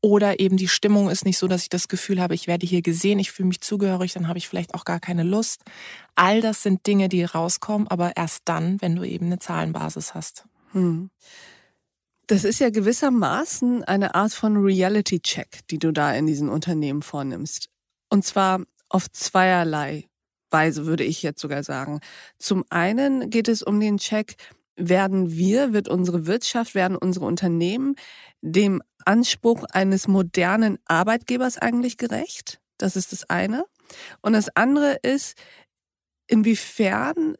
Oder 0.00 0.38
eben 0.38 0.56
die 0.56 0.68
Stimmung 0.68 1.10
ist 1.10 1.24
nicht 1.24 1.38
so, 1.38 1.48
dass 1.48 1.62
ich 1.62 1.68
das 1.68 1.88
Gefühl 1.88 2.20
habe, 2.20 2.36
ich 2.36 2.46
werde 2.46 2.64
hier 2.64 2.82
gesehen, 2.82 3.18
ich 3.18 3.32
fühle 3.32 3.48
mich 3.48 3.60
zugehörig, 3.60 4.12
dann 4.12 4.28
habe 4.28 4.38
ich 4.38 4.46
vielleicht 4.46 4.74
auch 4.74 4.84
gar 4.84 5.00
keine 5.00 5.24
Lust. 5.24 5.62
All 6.14 6.40
das 6.40 6.62
sind 6.62 6.86
Dinge, 6.86 7.08
die 7.08 7.24
rauskommen, 7.24 7.88
aber 7.88 8.16
erst 8.16 8.42
dann, 8.44 8.80
wenn 8.80 8.94
du 8.94 9.02
eben 9.02 9.26
eine 9.26 9.40
Zahlenbasis 9.40 10.14
hast. 10.14 10.44
Hm. 10.70 11.10
Das 12.28 12.44
ist 12.44 12.60
ja 12.60 12.70
gewissermaßen 12.70 13.82
eine 13.84 14.14
Art 14.14 14.32
von 14.32 14.56
Reality-Check, 14.56 15.66
die 15.70 15.78
du 15.78 15.92
da 15.92 16.14
in 16.14 16.28
diesen 16.28 16.48
Unternehmen 16.48 17.02
vornimmst. 17.02 17.68
Und 18.08 18.24
zwar 18.24 18.60
auf 18.88 19.10
zweierlei 19.10 20.08
Weise, 20.50 20.86
würde 20.86 21.04
ich 21.04 21.22
jetzt 21.22 21.40
sogar 21.40 21.62
sagen. 21.62 22.00
Zum 22.38 22.64
einen 22.70 23.30
geht 23.30 23.48
es 23.48 23.62
um 23.62 23.80
den 23.80 23.98
Check, 23.98 24.36
werden 24.76 25.32
wir, 25.32 25.72
wird 25.72 25.88
unsere 25.88 26.26
Wirtschaft, 26.26 26.74
werden 26.74 26.96
unsere 26.96 27.26
Unternehmen 27.26 27.96
dem 28.40 28.82
Anspruch 29.04 29.64
eines 29.72 30.08
modernen 30.08 30.78
Arbeitgebers 30.86 31.58
eigentlich 31.58 31.96
gerecht? 31.96 32.60
Das 32.78 32.96
ist 32.96 33.12
das 33.12 33.28
eine. 33.28 33.64
Und 34.22 34.34
das 34.34 34.54
andere 34.54 34.98
ist, 35.02 35.36
inwiefern 36.28 37.34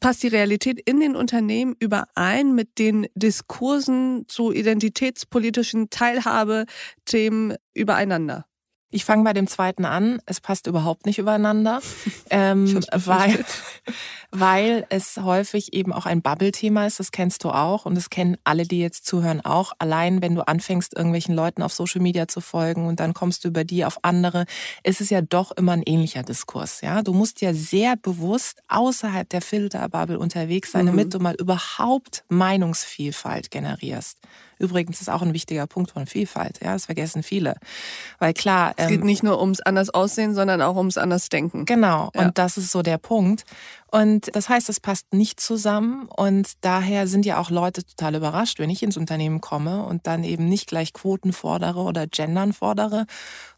passt 0.00 0.22
die 0.22 0.28
Realität 0.28 0.80
in 0.80 1.00
den 1.00 1.16
Unternehmen 1.16 1.74
überein 1.78 2.54
mit 2.54 2.78
den 2.78 3.08
Diskursen 3.14 4.24
zu 4.28 4.52
identitätspolitischen 4.52 5.90
Teilhabethemen 5.90 7.56
übereinander? 7.74 8.46
Ich 8.90 9.04
fange 9.04 9.24
bei 9.24 9.32
dem 9.32 9.48
zweiten 9.48 9.84
an. 9.84 10.20
Es 10.26 10.40
passt 10.40 10.68
überhaupt 10.68 11.06
nicht 11.06 11.18
übereinander, 11.18 11.80
ähm, 12.30 12.80
weil, 12.92 13.44
weil 14.30 14.86
es 14.90 15.16
häufig 15.16 15.72
eben 15.72 15.92
auch 15.92 16.06
ein 16.06 16.22
Bubble-Thema 16.22 16.86
ist. 16.86 17.00
Das 17.00 17.10
kennst 17.10 17.42
du 17.42 17.50
auch 17.50 17.84
und 17.84 17.96
das 17.96 18.10
kennen 18.10 18.36
alle, 18.44 18.62
die 18.62 18.78
jetzt 18.78 19.04
zuhören, 19.04 19.44
auch. 19.44 19.72
Allein 19.80 20.22
wenn 20.22 20.36
du 20.36 20.46
anfängst, 20.46 20.94
irgendwelchen 20.96 21.34
Leuten 21.34 21.62
auf 21.62 21.72
Social 21.72 22.00
Media 22.00 22.28
zu 22.28 22.40
folgen 22.40 22.86
und 22.86 23.00
dann 23.00 23.12
kommst 23.12 23.44
du 23.44 23.48
über 23.48 23.64
die 23.64 23.84
auf 23.84 23.98
andere, 24.02 24.46
ist 24.84 25.00
es 25.00 25.10
ja 25.10 25.20
doch 25.20 25.50
immer 25.52 25.72
ein 25.72 25.82
ähnlicher 25.84 26.22
Diskurs. 26.22 26.80
Ja, 26.80 27.02
du 27.02 27.12
musst 27.12 27.40
ja 27.40 27.52
sehr 27.54 27.96
bewusst 27.96 28.62
außerhalb 28.68 29.28
der 29.28 29.42
Filterbubble 29.42 30.18
unterwegs 30.18 30.70
sein, 30.70 30.84
mhm. 30.84 30.90
damit 30.90 31.14
du 31.14 31.18
mal 31.18 31.34
überhaupt 31.34 32.24
Meinungsvielfalt 32.28 33.50
generierst. 33.50 34.18
Übrigens 34.58 35.00
ist 35.00 35.10
auch 35.10 35.22
ein 35.22 35.34
wichtiger 35.34 35.66
Punkt 35.66 35.90
von 35.90 36.06
Vielfalt. 36.06 36.60
Ja, 36.62 36.72
das 36.72 36.86
vergessen 36.86 37.22
viele. 37.22 37.56
Weil 38.18 38.32
klar. 38.32 38.72
Es 38.76 38.88
geht 38.88 39.00
ähm, 39.00 39.06
nicht 39.06 39.22
nur 39.22 39.40
ums 39.40 39.60
anders 39.60 39.90
aussehen, 39.90 40.34
sondern 40.34 40.62
auch 40.62 40.76
ums 40.76 40.96
anders 40.98 41.28
denken. 41.28 41.64
Genau. 41.64 42.10
Ja. 42.14 42.22
Und 42.22 42.38
das 42.38 42.56
ist 42.56 42.70
so 42.70 42.82
der 42.82 42.98
Punkt. 42.98 43.44
Und 43.96 44.28
das 44.36 44.50
heißt, 44.50 44.68
es 44.68 44.78
passt 44.78 45.14
nicht 45.14 45.40
zusammen. 45.40 46.06
Und 46.14 46.52
daher 46.60 47.06
sind 47.06 47.24
ja 47.24 47.40
auch 47.40 47.48
Leute 47.48 47.82
total 47.82 48.16
überrascht, 48.16 48.58
wenn 48.58 48.68
ich 48.68 48.82
ins 48.82 48.98
Unternehmen 48.98 49.40
komme 49.40 49.86
und 49.86 50.06
dann 50.06 50.22
eben 50.22 50.50
nicht 50.50 50.66
gleich 50.66 50.92
Quoten 50.92 51.32
fordere 51.32 51.80
oder 51.80 52.06
Gendern 52.06 52.52
fordere, 52.52 53.06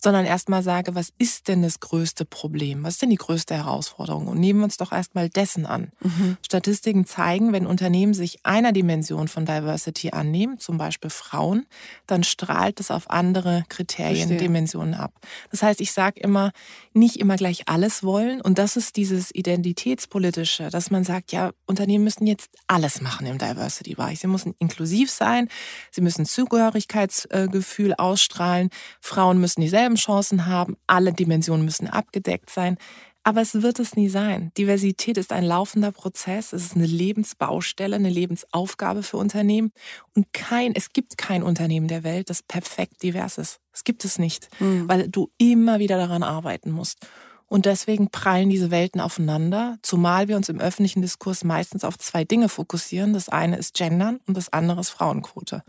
sondern 0.00 0.24
erstmal 0.26 0.62
sage, 0.62 0.94
was 0.94 1.12
ist 1.18 1.48
denn 1.48 1.62
das 1.62 1.80
größte 1.80 2.24
Problem? 2.24 2.84
Was 2.84 2.94
ist 2.94 3.02
denn 3.02 3.10
die 3.10 3.16
größte 3.16 3.56
Herausforderung? 3.56 4.28
Und 4.28 4.38
nehmen 4.38 4.60
wir 4.60 4.66
uns 4.66 4.76
doch 4.76 4.92
erstmal 4.92 5.28
dessen 5.28 5.66
an. 5.66 5.90
Mhm. 6.04 6.36
Statistiken 6.44 7.04
zeigen, 7.04 7.52
wenn 7.52 7.66
Unternehmen 7.66 8.14
sich 8.14 8.38
einer 8.44 8.70
Dimension 8.70 9.26
von 9.26 9.44
Diversity 9.44 10.10
annehmen, 10.12 10.60
zum 10.60 10.78
Beispiel 10.78 11.10
Frauen, 11.10 11.66
dann 12.06 12.22
strahlt 12.22 12.78
es 12.78 12.92
auf 12.92 13.10
andere 13.10 13.64
Kriterien, 13.68 14.28
Verstehe. 14.28 14.38
Dimensionen 14.38 14.94
ab. 14.94 15.14
Das 15.50 15.64
heißt, 15.64 15.80
ich 15.80 15.90
sage 15.90 16.20
immer, 16.20 16.52
nicht 16.92 17.16
immer 17.16 17.34
gleich 17.34 17.62
alles 17.66 18.04
wollen. 18.04 18.40
Und 18.40 18.58
das 18.58 18.76
ist 18.76 18.94
dieses 18.94 19.34
Identitätspolitik 19.34 20.27
politische, 20.32 20.68
dass 20.68 20.90
man 20.90 21.04
sagt, 21.04 21.32
ja, 21.32 21.52
Unternehmen 21.66 22.04
müssen 22.04 22.26
jetzt 22.26 22.50
alles 22.66 23.00
machen 23.00 23.26
im 23.26 23.38
Diversity-Bereich. 23.38 24.20
Sie 24.20 24.26
müssen 24.26 24.54
inklusiv 24.58 25.10
sein, 25.10 25.48
sie 25.90 26.00
müssen 26.00 26.26
Zugehörigkeitsgefühl 26.26 27.94
ausstrahlen, 27.94 28.68
Frauen 29.00 29.38
müssen 29.38 29.62
dieselben 29.62 29.96
Chancen 29.96 30.46
haben, 30.46 30.76
alle 30.86 31.12
Dimensionen 31.12 31.64
müssen 31.64 31.88
abgedeckt 31.88 32.50
sein. 32.50 32.76
Aber 33.24 33.42
es 33.42 33.62
wird 33.62 33.78
es 33.78 33.94
nie 33.94 34.08
sein. 34.08 34.52
Diversität 34.56 35.18
ist 35.18 35.32
ein 35.32 35.44
laufender 35.44 35.92
Prozess. 35.92 36.54
Es 36.54 36.64
ist 36.64 36.76
eine 36.76 36.86
Lebensbaustelle, 36.86 37.96
eine 37.96 38.08
Lebensaufgabe 38.08 39.02
für 39.02 39.18
Unternehmen. 39.18 39.72
Und 40.14 40.32
kein, 40.32 40.74
es 40.74 40.94
gibt 40.94 41.18
kein 41.18 41.42
Unternehmen 41.42 41.88
der 41.88 42.04
Welt, 42.04 42.30
das 42.30 42.42
perfekt 42.42 43.02
divers 43.02 43.36
ist. 43.36 43.60
Es 43.72 43.84
gibt 43.84 44.04
es 44.06 44.18
nicht, 44.18 44.48
mhm. 44.60 44.88
weil 44.88 45.08
du 45.08 45.30
immer 45.36 45.78
wieder 45.78 45.98
daran 45.98 46.22
arbeiten 46.22 46.70
musst. 46.70 47.06
Und 47.48 47.64
deswegen 47.64 48.10
prallen 48.10 48.50
diese 48.50 48.70
Welten 48.70 49.00
aufeinander, 49.00 49.78
zumal 49.82 50.28
wir 50.28 50.36
uns 50.36 50.50
im 50.50 50.60
öffentlichen 50.60 51.00
Diskurs 51.00 51.44
meistens 51.44 51.82
auf 51.82 51.98
zwei 51.98 52.24
Dinge 52.24 52.50
fokussieren. 52.50 53.14
Das 53.14 53.30
eine 53.30 53.56
ist 53.56 53.74
Gendern 53.74 54.20
und 54.26 54.36
das 54.36 54.52
andere 54.52 54.80
ist 54.80 54.90
Frauenquote. 54.90 55.62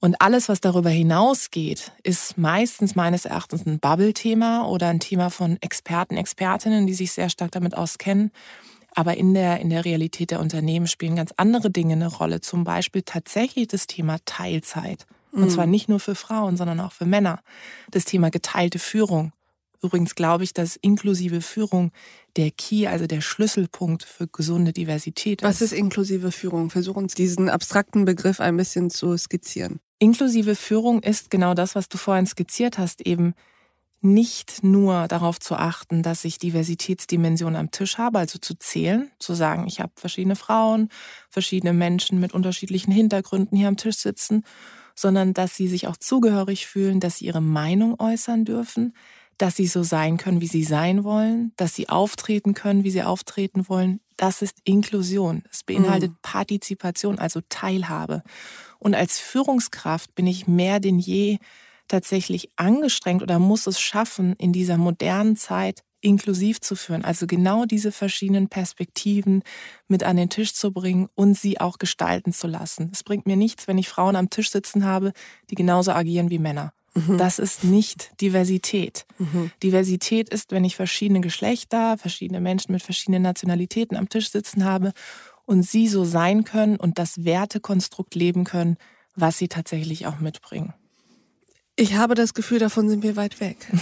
Und 0.00 0.20
alles, 0.20 0.48
was 0.48 0.60
darüber 0.60 0.90
hinausgeht, 0.90 1.92
ist 2.02 2.36
meistens 2.36 2.96
meines 2.96 3.24
Erachtens 3.24 3.66
ein 3.66 3.78
Bubble-Thema 3.78 4.66
oder 4.66 4.88
ein 4.88 4.98
Thema 4.98 5.30
von 5.30 5.58
Experten, 5.60 6.16
Expertinnen, 6.16 6.88
die 6.88 6.94
sich 6.94 7.12
sehr 7.12 7.28
stark 7.28 7.52
damit 7.52 7.76
auskennen. 7.76 8.32
Aber 8.94 9.16
in 9.16 9.32
der, 9.32 9.60
in 9.60 9.70
der 9.70 9.84
Realität 9.84 10.32
der 10.32 10.40
Unternehmen 10.40 10.86
spielen 10.86 11.16
ganz 11.16 11.32
andere 11.36 11.70
Dinge 11.70 11.92
eine 11.92 12.08
Rolle. 12.08 12.40
Zum 12.40 12.64
Beispiel 12.64 13.02
tatsächlich 13.02 13.68
das 13.68 13.86
Thema 13.86 14.16
Teilzeit. 14.24 15.06
Und 15.30 15.50
zwar 15.50 15.66
mhm. 15.66 15.70
nicht 15.70 15.88
nur 15.88 16.00
für 16.00 16.14
Frauen, 16.14 16.56
sondern 16.56 16.80
auch 16.80 16.92
für 16.92 17.06
Männer. 17.06 17.40
Das 17.90 18.04
Thema 18.04 18.30
geteilte 18.30 18.78
Führung. 18.78 19.32
Übrigens 19.82 20.14
glaube 20.14 20.44
ich, 20.44 20.52
dass 20.52 20.76
inklusive 20.76 21.40
Führung 21.40 21.90
der 22.36 22.50
Key, 22.52 22.86
also 22.86 23.06
der 23.06 23.20
Schlüsselpunkt 23.20 24.04
für 24.04 24.28
gesunde 24.28 24.72
Diversität 24.72 25.42
ist. 25.42 25.48
Was 25.48 25.60
ist 25.60 25.72
inklusive 25.72 26.30
Führung? 26.30 26.70
Versuch 26.70 26.96
uns 26.96 27.14
diesen 27.14 27.48
abstrakten 27.48 28.04
Begriff 28.04 28.40
ein 28.40 28.56
bisschen 28.56 28.90
zu 28.90 29.16
skizzieren. 29.16 29.80
Inklusive 29.98 30.54
Führung 30.54 31.02
ist 31.02 31.30
genau 31.30 31.54
das, 31.54 31.74
was 31.74 31.88
du 31.88 31.98
vorhin 31.98 32.26
skizziert 32.26 32.78
hast, 32.78 33.06
eben 33.06 33.34
nicht 34.02 34.64
nur 34.64 35.06
darauf 35.06 35.38
zu 35.38 35.54
achten, 35.54 36.02
dass 36.02 36.24
ich 36.24 36.38
Diversitätsdimensionen 36.38 37.56
am 37.56 37.70
Tisch 37.70 37.98
habe, 37.98 38.18
also 38.18 38.38
zu 38.38 38.54
zählen, 38.54 39.10
zu 39.20 39.34
sagen, 39.34 39.66
ich 39.68 39.80
habe 39.80 39.92
verschiedene 39.94 40.34
Frauen, 40.34 40.88
verschiedene 41.30 41.72
Menschen 41.72 42.18
mit 42.18 42.32
unterschiedlichen 42.32 42.90
Hintergründen 42.90 43.56
hier 43.56 43.68
am 43.68 43.76
Tisch 43.76 43.96
sitzen, 43.96 44.44
sondern 44.96 45.34
dass 45.34 45.56
sie 45.56 45.68
sich 45.68 45.86
auch 45.86 45.96
zugehörig 45.96 46.66
fühlen, 46.66 46.98
dass 46.98 47.18
sie 47.18 47.26
ihre 47.26 47.40
Meinung 47.40 47.98
äußern 48.00 48.44
dürfen, 48.44 48.94
dass 49.42 49.56
sie 49.56 49.66
so 49.66 49.82
sein 49.82 50.18
können, 50.18 50.40
wie 50.40 50.46
sie 50.46 50.62
sein 50.62 51.02
wollen, 51.02 51.50
dass 51.56 51.74
sie 51.74 51.88
auftreten 51.88 52.54
können, 52.54 52.84
wie 52.84 52.92
sie 52.92 53.02
auftreten 53.02 53.68
wollen. 53.68 53.98
Das 54.16 54.40
ist 54.40 54.58
Inklusion. 54.62 55.42
Es 55.50 55.64
beinhaltet 55.64 56.12
mhm. 56.12 56.16
Partizipation, 56.22 57.18
also 57.18 57.40
Teilhabe. 57.48 58.22
Und 58.78 58.94
als 58.94 59.18
Führungskraft 59.18 60.14
bin 60.14 60.28
ich 60.28 60.46
mehr 60.46 60.78
denn 60.78 61.00
je 61.00 61.38
tatsächlich 61.88 62.50
angestrengt 62.54 63.20
oder 63.20 63.40
muss 63.40 63.66
es 63.66 63.80
schaffen, 63.80 64.36
in 64.36 64.52
dieser 64.52 64.76
modernen 64.76 65.34
Zeit 65.34 65.82
inklusiv 66.00 66.60
zu 66.60 66.76
führen. 66.76 67.04
Also 67.04 67.26
genau 67.26 67.64
diese 67.64 67.90
verschiedenen 67.90 68.48
Perspektiven 68.48 69.42
mit 69.88 70.04
an 70.04 70.18
den 70.18 70.30
Tisch 70.30 70.54
zu 70.54 70.70
bringen 70.70 71.08
und 71.16 71.36
sie 71.36 71.60
auch 71.60 71.78
gestalten 71.78 72.32
zu 72.32 72.46
lassen. 72.46 72.90
Es 72.92 73.02
bringt 73.02 73.26
mir 73.26 73.36
nichts, 73.36 73.66
wenn 73.66 73.78
ich 73.78 73.88
Frauen 73.88 74.14
am 74.14 74.30
Tisch 74.30 74.52
sitzen 74.52 74.84
habe, 74.84 75.12
die 75.50 75.56
genauso 75.56 75.90
agieren 75.90 76.30
wie 76.30 76.38
Männer. 76.38 76.72
Mhm. 76.94 77.18
Das 77.18 77.38
ist 77.38 77.64
nicht 77.64 78.20
Diversität. 78.20 79.06
Mhm. 79.18 79.50
Diversität 79.62 80.28
ist, 80.28 80.50
wenn 80.50 80.64
ich 80.64 80.76
verschiedene 80.76 81.20
Geschlechter, 81.20 81.96
verschiedene 81.96 82.40
Menschen 82.40 82.72
mit 82.72 82.82
verschiedenen 82.82 83.22
Nationalitäten 83.22 83.96
am 83.96 84.08
Tisch 84.08 84.30
sitzen 84.30 84.64
habe 84.64 84.92
und 85.46 85.62
sie 85.62 85.88
so 85.88 86.04
sein 86.04 86.44
können 86.44 86.76
und 86.76 86.98
das 86.98 87.24
Wertekonstrukt 87.24 88.14
leben 88.14 88.44
können, 88.44 88.76
was 89.14 89.38
sie 89.38 89.48
tatsächlich 89.48 90.06
auch 90.06 90.20
mitbringen. 90.20 90.74
Ich 91.76 91.94
habe 91.94 92.14
das 92.14 92.34
Gefühl, 92.34 92.58
davon 92.58 92.88
sind 92.88 93.02
wir 93.02 93.16
weit 93.16 93.40
weg. 93.40 93.56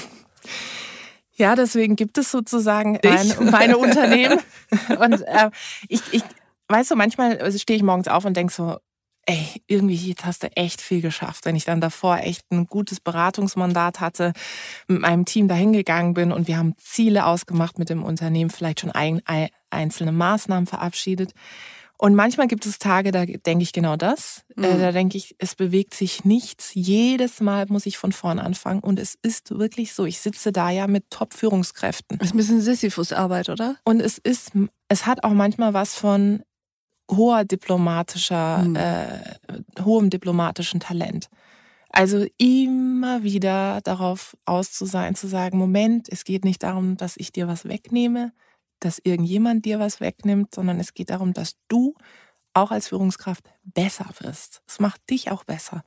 Ja, 1.40 1.56
deswegen 1.56 1.96
gibt 1.96 2.18
es 2.18 2.30
sozusagen 2.30 2.98
mein, 3.02 3.50
meine 3.50 3.78
Unternehmen. 3.78 4.40
Und 4.90 5.22
äh, 5.22 5.50
ich, 5.88 6.02
ich, 6.12 6.22
weißt 6.68 6.90
du, 6.90 6.96
manchmal 6.96 7.50
stehe 7.58 7.78
ich 7.78 7.82
morgens 7.82 8.08
auf 8.08 8.26
und 8.26 8.36
denke 8.36 8.52
so, 8.52 8.76
ey, 9.30 9.62
irgendwie 9.68 9.94
jetzt 9.94 10.24
hast 10.24 10.42
du 10.42 10.48
echt 10.56 10.80
viel 10.80 11.00
geschafft. 11.00 11.44
Wenn 11.44 11.54
ich 11.54 11.64
dann 11.64 11.80
davor 11.80 12.18
echt 12.18 12.50
ein 12.50 12.66
gutes 12.66 12.98
Beratungsmandat 12.98 14.00
hatte, 14.00 14.32
mit 14.88 15.00
meinem 15.00 15.24
Team 15.24 15.46
dahin 15.46 15.72
gegangen 15.72 16.14
bin 16.14 16.32
und 16.32 16.48
wir 16.48 16.58
haben 16.58 16.74
Ziele 16.78 17.26
ausgemacht 17.26 17.78
mit 17.78 17.90
dem 17.90 18.02
Unternehmen, 18.02 18.50
vielleicht 18.50 18.80
schon 18.80 18.90
ein, 18.90 19.22
ein, 19.26 19.48
einzelne 19.70 20.10
Maßnahmen 20.10 20.66
verabschiedet. 20.66 21.32
Und 21.96 22.14
manchmal 22.14 22.48
gibt 22.48 22.64
es 22.64 22.78
Tage, 22.78 23.12
da 23.12 23.26
denke 23.26 23.62
ich 23.62 23.72
genau 23.72 23.94
das. 23.94 24.42
Äh, 24.56 24.74
mhm. 24.74 24.80
da 24.80 24.90
denke 24.90 25.18
ich, 25.18 25.36
es 25.38 25.54
bewegt 25.54 25.92
sich 25.92 26.24
nichts. 26.24 26.70
Jedes 26.72 27.40
Mal 27.40 27.66
muss 27.68 27.84
ich 27.84 27.98
von 27.98 28.12
vorn 28.12 28.38
anfangen. 28.38 28.80
Und 28.80 28.98
es 28.98 29.18
ist 29.20 29.50
wirklich 29.50 29.92
so. 29.92 30.06
Ich 30.06 30.18
sitze 30.18 30.50
da 30.50 30.70
ja 30.70 30.86
mit 30.86 31.10
Top-Führungskräften. 31.10 32.16
Das 32.16 32.28
ist 32.28 32.34
ein 32.34 32.38
bisschen 32.38 32.62
Sisyphus-Arbeit, 32.62 33.50
oder? 33.50 33.76
Und 33.84 34.00
es 34.00 34.16
ist, 34.16 34.52
es 34.88 35.04
hat 35.04 35.24
auch 35.24 35.34
manchmal 35.34 35.74
was 35.74 35.94
von, 35.94 36.42
hoher 37.10 37.44
diplomatischer, 37.44 38.58
mhm. 38.58 38.76
äh, 38.76 39.82
hohem 39.84 40.10
diplomatischen 40.10 40.80
Talent. 40.80 41.28
Also 41.90 42.24
immer 42.38 43.22
wieder 43.24 43.80
darauf 43.82 44.36
aus 44.44 44.72
zu 44.72 44.86
sein, 44.86 45.16
zu 45.16 45.26
sagen, 45.26 45.58
Moment, 45.58 46.08
es 46.08 46.24
geht 46.24 46.44
nicht 46.44 46.62
darum, 46.62 46.96
dass 46.96 47.16
ich 47.16 47.32
dir 47.32 47.48
was 47.48 47.64
wegnehme, 47.64 48.32
dass 48.78 49.00
irgendjemand 49.02 49.64
dir 49.64 49.80
was 49.80 50.00
wegnimmt, 50.00 50.54
sondern 50.54 50.78
es 50.78 50.94
geht 50.94 51.10
darum, 51.10 51.32
dass 51.32 51.56
du 51.68 51.94
auch 52.54 52.70
als 52.70 52.88
Führungskraft 52.88 53.44
besser 53.64 54.06
wirst. 54.20 54.62
Es 54.68 54.78
macht 54.78 55.08
dich 55.10 55.30
auch 55.30 55.44
besser 55.44 55.84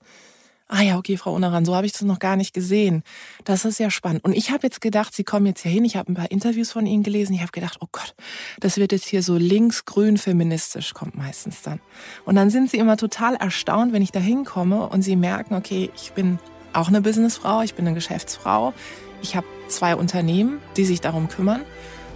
ah 0.73 0.81
ja, 0.81 0.97
okay, 0.97 1.17
Frau 1.17 1.33
Unaran, 1.35 1.65
so 1.65 1.75
habe 1.75 1.85
ich 1.85 1.91
das 1.91 2.01
noch 2.01 2.17
gar 2.17 2.35
nicht 2.35 2.51
gesehen. 2.51 3.03
Das 3.43 3.63
ist 3.63 3.79
ja 3.79 3.91
spannend. 3.91 4.23
Und 4.23 4.33
ich 4.33 4.49
habe 4.49 4.63
jetzt 4.63 4.81
gedacht, 4.81 5.13
Sie 5.13 5.23
kommen 5.23 5.45
jetzt 5.45 5.61
hier 5.61 5.71
hin. 5.71 5.85
Ich 5.85 5.95
habe 5.95 6.11
ein 6.11 6.15
paar 6.15 6.31
Interviews 6.31 6.71
von 6.71 6.87
Ihnen 6.87 7.03
gelesen. 7.03 7.33
Ich 7.33 7.41
habe 7.41 7.51
gedacht, 7.51 7.77
oh 7.79 7.87
Gott, 7.91 8.15
das 8.59 8.77
wird 8.77 8.91
jetzt 8.91 9.05
hier 9.05 9.21
so 9.21 9.37
links-grün 9.37 10.17
feministisch, 10.17 10.95
kommt 10.95 11.15
meistens 11.15 11.61
dann. 11.61 11.79
Und 12.25 12.35
dann 12.35 12.49
sind 12.49 12.71
Sie 12.71 12.77
immer 12.77 12.97
total 12.97 13.35
erstaunt, 13.35 13.93
wenn 13.93 14.01
ich 14.01 14.11
da 14.11 14.19
hinkomme 14.19 14.89
und 14.89 15.03
Sie 15.03 15.15
merken, 15.15 15.53
okay, 15.53 15.91
ich 15.95 16.13
bin 16.13 16.39
auch 16.73 16.87
eine 16.87 17.01
Businessfrau, 17.01 17.61
ich 17.61 17.75
bin 17.75 17.85
eine 17.85 17.93
Geschäftsfrau. 17.93 18.73
Ich 19.21 19.35
habe 19.35 19.45
zwei 19.67 19.95
Unternehmen, 19.95 20.57
die 20.75 20.85
sich 20.85 21.01
darum 21.01 21.27
kümmern. 21.27 21.61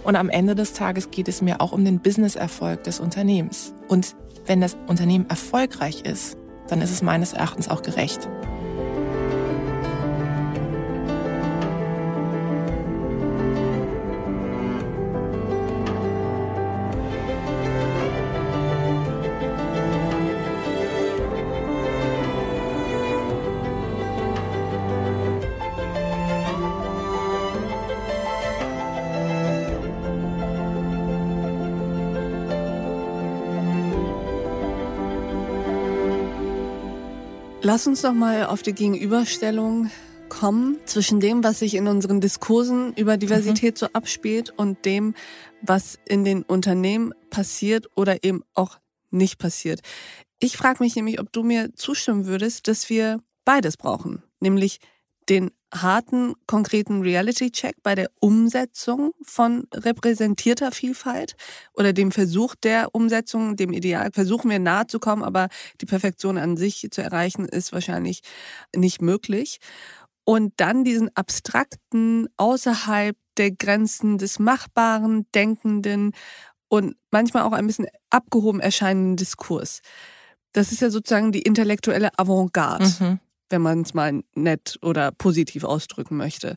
Und 0.02 0.16
am 0.16 0.30
Ende 0.30 0.56
des 0.56 0.72
Tages 0.72 1.12
geht 1.12 1.28
es 1.28 1.42
mir 1.42 1.60
auch 1.60 1.70
um 1.70 1.84
den 1.84 2.00
Businesserfolg 2.00 2.82
des 2.82 2.98
Unternehmens. 2.98 3.72
Und 3.86 4.16
wenn 4.46 4.60
das 4.60 4.76
Unternehmen 4.88 5.30
erfolgreich 5.30 6.02
ist, 6.02 6.36
dann 6.68 6.80
ist 6.80 6.90
es 6.90 7.02
meines 7.02 7.32
Erachtens 7.32 7.68
auch 7.68 7.82
gerecht. 7.82 8.28
Lass 37.68 37.86
uns 37.86 38.00
doch 38.00 38.14
mal 38.14 38.46
auf 38.46 38.62
die 38.62 38.72
Gegenüberstellung 38.72 39.90
kommen 40.30 40.78
zwischen 40.86 41.20
dem, 41.20 41.44
was 41.44 41.58
sich 41.58 41.74
in 41.74 41.86
unseren 41.86 42.18
Diskursen 42.18 42.94
über 42.94 43.18
Diversität 43.18 43.74
mhm. 43.74 43.78
so 43.78 43.86
abspielt 43.92 44.54
und 44.56 44.86
dem, 44.86 45.14
was 45.60 45.98
in 46.06 46.24
den 46.24 46.44
Unternehmen 46.44 47.12
passiert 47.28 47.86
oder 47.94 48.24
eben 48.24 48.42
auch 48.54 48.78
nicht 49.10 49.36
passiert. 49.36 49.80
Ich 50.38 50.56
frage 50.56 50.82
mich 50.82 50.96
nämlich, 50.96 51.20
ob 51.20 51.30
du 51.30 51.42
mir 51.42 51.74
zustimmen 51.74 52.24
würdest, 52.24 52.68
dass 52.68 52.88
wir 52.88 53.20
beides 53.44 53.76
brauchen, 53.76 54.22
nämlich 54.40 54.80
den 55.28 55.50
harten, 55.72 56.34
konkreten 56.46 57.02
Reality-Check 57.02 57.82
bei 57.82 57.94
der 57.94 58.10
Umsetzung 58.20 59.12
von 59.22 59.66
repräsentierter 59.74 60.72
Vielfalt 60.72 61.36
oder 61.74 61.92
dem 61.92 62.10
Versuch 62.10 62.54
der 62.54 62.94
Umsetzung, 62.94 63.56
dem 63.56 63.72
Ideal, 63.72 64.10
versuchen 64.12 64.50
wir 64.50 64.58
nahe 64.58 64.86
zu 64.86 64.98
kommen, 64.98 65.22
aber 65.22 65.48
die 65.80 65.86
Perfektion 65.86 66.38
an 66.38 66.56
sich 66.56 66.88
zu 66.90 67.02
erreichen, 67.02 67.44
ist 67.44 67.72
wahrscheinlich 67.72 68.22
nicht 68.74 69.02
möglich. 69.02 69.58
Und 70.24 70.54
dann 70.56 70.84
diesen 70.84 71.14
abstrakten, 71.14 72.28
außerhalb 72.36 73.16
der 73.36 73.50
Grenzen 73.50 74.18
des 74.18 74.38
Machbaren, 74.38 75.26
Denkenden 75.34 76.12
und 76.68 76.96
manchmal 77.10 77.44
auch 77.44 77.52
ein 77.52 77.66
bisschen 77.66 77.86
abgehoben 78.10 78.60
erscheinenden 78.60 79.16
Diskurs. 79.16 79.80
Das 80.52 80.72
ist 80.72 80.80
ja 80.80 80.90
sozusagen 80.90 81.32
die 81.32 81.42
intellektuelle 81.42 82.18
Avantgarde. 82.18 82.86
Mhm 83.00 83.20
wenn 83.50 83.62
man 83.62 83.82
es 83.82 83.94
mal 83.94 84.22
nett 84.34 84.78
oder 84.82 85.12
positiv 85.12 85.64
ausdrücken 85.64 86.16
möchte. 86.16 86.56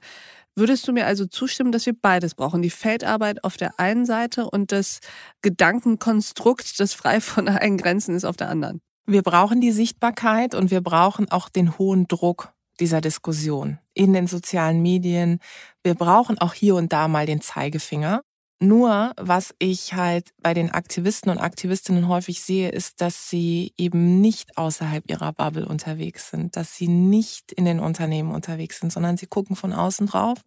Würdest 0.55 0.87
du 0.87 0.91
mir 0.91 1.05
also 1.05 1.25
zustimmen, 1.25 1.71
dass 1.71 1.85
wir 1.85 1.95
beides 1.99 2.35
brauchen? 2.35 2.61
Die 2.61 2.69
Feldarbeit 2.69 3.43
auf 3.43 3.55
der 3.55 3.79
einen 3.79 4.05
Seite 4.05 4.49
und 4.49 4.71
das 4.71 4.99
Gedankenkonstrukt, 5.41 6.79
das 6.79 6.93
frei 6.93 7.21
von 7.21 7.47
allen 7.47 7.77
Grenzen 7.77 8.15
ist, 8.15 8.25
auf 8.25 8.35
der 8.35 8.49
anderen? 8.49 8.81
Wir 9.05 9.23
brauchen 9.23 9.61
die 9.61 9.71
Sichtbarkeit 9.71 10.53
und 10.53 10.69
wir 10.69 10.81
brauchen 10.81 11.31
auch 11.31 11.49
den 11.49 11.77
hohen 11.77 12.07
Druck 12.07 12.53
dieser 12.79 13.01
Diskussion 13.01 13.79
in 13.93 14.13
den 14.13 14.27
sozialen 14.27 14.81
Medien. 14.81 15.39
Wir 15.83 15.95
brauchen 15.95 16.37
auch 16.39 16.53
hier 16.53 16.75
und 16.75 16.91
da 16.91 17.07
mal 17.07 17.25
den 17.25 17.41
Zeigefinger. 17.41 18.21
Nur, 18.63 19.13
was 19.17 19.55
ich 19.57 19.95
halt 19.95 20.35
bei 20.39 20.53
den 20.53 20.69
Aktivisten 20.69 21.31
und 21.31 21.39
Aktivistinnen 21.39 22.07
häufig 22.07 22.43
sehe, 22.43 22.69
ist, 22.69 23.01
dass 23.01 23.27
sie 23.27 23.73
eben 23.75 24.21
nicht 24.21 24.55
außerhalb 24.55 25.09
ihrer 25.09 25.33
Bubble 25.33 25.67
unterwegs 25.67 26.29
sind, 26.29 26.55
dass 26.55 26.75
sie 26.75 26.87
nicht 26.87 27.51
in 27.51 27.65
den 27.65 27.79
Unternehmen 27.79 28.29
unterwegs 28.29 28.79
sind, 28.79 28.93
sondern 28.93 29.17
sie 29.17 29.25
gucken 29.25 29.55
von 29.55 29.73
außen 29.73 30.05
drauf 30.05 30.41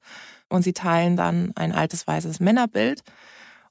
und 0.49 0.63
sie 0.63 0.73
teilen 0.73 1.17
dann 1.17 1.51
ein 1.57 1.73
altes 1.73 2.07
weißes 2.07 2.39
Männerbild 2.39 3.03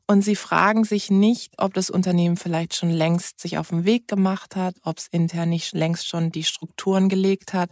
und 0.06 0.22
sie 0.22 0.36
fragen 0.36 0.84
sich 0.84 1.10
nicht, 1.10 1.54
ob 1.58 1.74
das 1.74 1.90
Unternehmen 1.90 2.36
vielleicht 2.36 2.76
schon 2.76 2.90
längst 2.90 3.40
sich 3.40 3.58
auf 3.58 3.70
den 3.70 3.86
Weg 3.86 4.08
gemacht 4.08 4.56
hat, 4.56 4.76
ob 4.84 4.98
es 4.98 5.08
intern 5.08 5.50
nicht 5.50 5.74
längst 5.74 6.08
schon 6.08 6.32
die 6.32 6.44
Strukturen 6.44 7.08
gelegt 7.08 7.54
hat, 7.54 7.70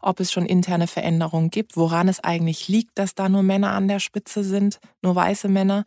ob 0.00 0.18
es 0.20 0.32
schon 0.32 0.46
interne 0.46 0.86
Veränderungen 0.86 1.50
gibt, 1.50 1.76
woran 1.76 2.08
es 2.08 2.20
eigentlich 2.20 2.68
liegt, 2.68 2.98
dass 2.98 3.14
da 3.14 3.28
nur 3.28 3.42
Männer 3.42 3.72
an 3.72 3.88
der 3.88 4.00
Spitze 4.00 4.44
sind, 4.44 4.80
nur 5.02 5.14
weiße 5.14 5.48
Männer. 5.48 5.84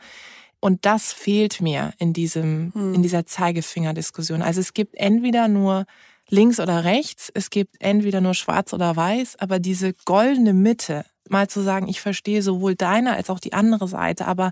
Und 0.60 0.86
das 0.86 1.14
fehlt 1.14 1.62
mir 1.62 1.94
in 1.98 2.14
diesem, 2.14 2.72
hm. 2.74 2.94
in 2.94 3.02
dieser 3.02 3.26
Zeigefingerdiskussion. 3.26 4.44
Also 4.44 4.60
es 4.60 4.74
gibt 4.74 4.96
entweder 4.96 5.48
nur 5.48 5.86
links 6.30 6.60
oder 6.60 6.84
rechts, 6.84 7.32
es 7.34 7.50
gibt 7.50 7.76
entweder 7.80 8.22
nur 8.22 8.34
schwarz 8.36 8.74
oder 8.74 8.96
weiß, 8.96 9.38
aber 9.40 9.60
diese 9.60 9.94
goldene 10.06 10.54
Mitte, 10.54 11.06
mal 11.30 11.48
zu 11.48 11.62
sagen, 11.62 11.88
ich 11.88 12.02
verstehe 12.02 12.42
sowohl 12.42 12.76
deine 12.76 13.14
als 13.14 13.30
auch 13.30 13.40
die 13.40 13.54
andere 13.54 13.88
Seite, 13.88 14.28
aber 14.28 14.52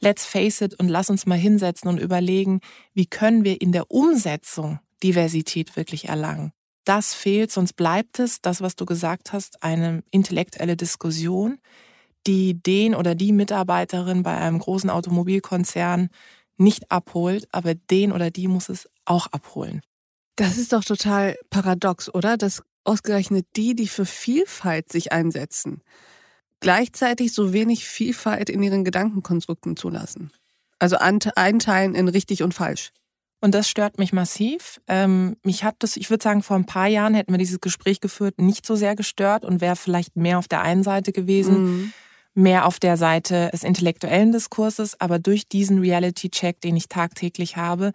let's 0.00 0.24
face 0.24 0.60
it 0.60 0.74
und 0.74 0.88
lass 0.88 1.10
uns 1.10 1.26
mal 1.26 1.38
hinsetzen 1.38 1.88
und 1.88 1.98
überlegen, 1.98 2.60
wie 2.94 3.06
können 3.06 3.44
wir 3.44 3.60
in 3.60 3.72
der 3.72 3.90
Umsetzung 3.90 4.80
Diversität 5.02 5.76
wirklich 5.76 6.08
erlangen. 6.08 6.52
Das 6.84 7.14
fehlt, 7.14 7.52
sonst 7.52 7.74
bleibt 7.74 8.18
es, 8.18 8.40
das, 8.40 8.60
was 8.60 8.76
du 8.76 8.86
gesagt 8.86 9.32
hast, 9.32 9.62
eine 9.62 10.02
intellektuelle 10.10 10.76
Diskussion, 10.76 11.58
die 12.26 12.60
den 12.60 12.94
oder 12.94 13.14
die 13.14 13.32
Mitarbeiterin 13.32 14.22
bei 14.22 14.36
einem 14.36 14.58
großen 14.58 14.90
Automobilkonzern 14.90 16.08
nicht 16.56 16.90
abholt, 16.90 17.48
aber 17.52 17.74
den 17.74 18.12
oder 18.12 18.30
die 18.30 18.48
muss 18.48 18.68
es 18.68 18.88
auch 19.04 19.26
abholen. 19.28 19.82
Das 20.36 20.58
ist 20.58 20.72
doch 20.72 20.84
total 20.84 21.36
paradox, 21.50 22.12
oder? 22.12 22.36
Dass 22.36 22.62
ausgerechnet 22.84 23.46
die, 23.56 23.74
die 23.74 23.88
für 23.88 24.06
Vielfalt 24.06 24.90
sich 24.90 25.12
einsetzen, 25.12 25.82
gleichzeitig 26.60 27.32
so 27.32 27.52
wenig 27.52 27.86
Vielfalt 27.86 28.50
in 28.50 28.62
ihren 28.62 28.84
Gedankenkonstrukten 28.84 29.76
zulassen. 29.76 30.30
Also 30.78 30.96
einteilen 30.96 31.94
in 31.94 32.08
richtig 32.08 32.42
und 32.42 32.54
falsch. 32.54 32.92
Und 33.40 33.54
das 33.54 33.68
stört 33.68 33.98
mich 33.98 34.12
massiv. 34.12 34.80
Ähm, 34.86 35.36
mich 35.42 35.64
hat 35.64 35.76
das, 35.78 35.96
ich 35.96 36.10
würde 36.10 36.22
sagen, 36.22 36.42
vor 36.42 36.56
ein 36.56 36.66
paar 36.66 36.88
Jahren 36.88 37.14
hätten 37.14 37.32
wir 37.32 37.38
dieses 37.38 37.60
Gespräch 37.60 38.00
geführt, 38.00 38.38
nicht 38.38 38.66
so 38.66 38.76
sehr 38.76 38.94
gestört 38.94 39.44
und 39.44 39.62
wäre 39.62 39.76
vielleicht 39.76 40.16
mehr 40.16 40.38
auf 40.38 40.48
der 40.48 40.60
einen 40.60 40.82
Seite 40.82 41.12
gewesen, 41.12 41.62
mhm. 41.62 41.92
mehr 42.34 42.66
auf 42.66 42.78
der 42.78 42.98
Seite 42.98 43.48
des 43.52 43.62
intellektuellen 43.62 44.32
Diskurses. 44.32 45.00
Aber 45.00 45.18
durch 45.18 45.48
diesen 45.48 45.78
Reality-Check, 45.78 46.60
den 46.60 46.76
ich 46.76 46.88
tagtäglich 46.88 47.56
habe, 47.56 47.92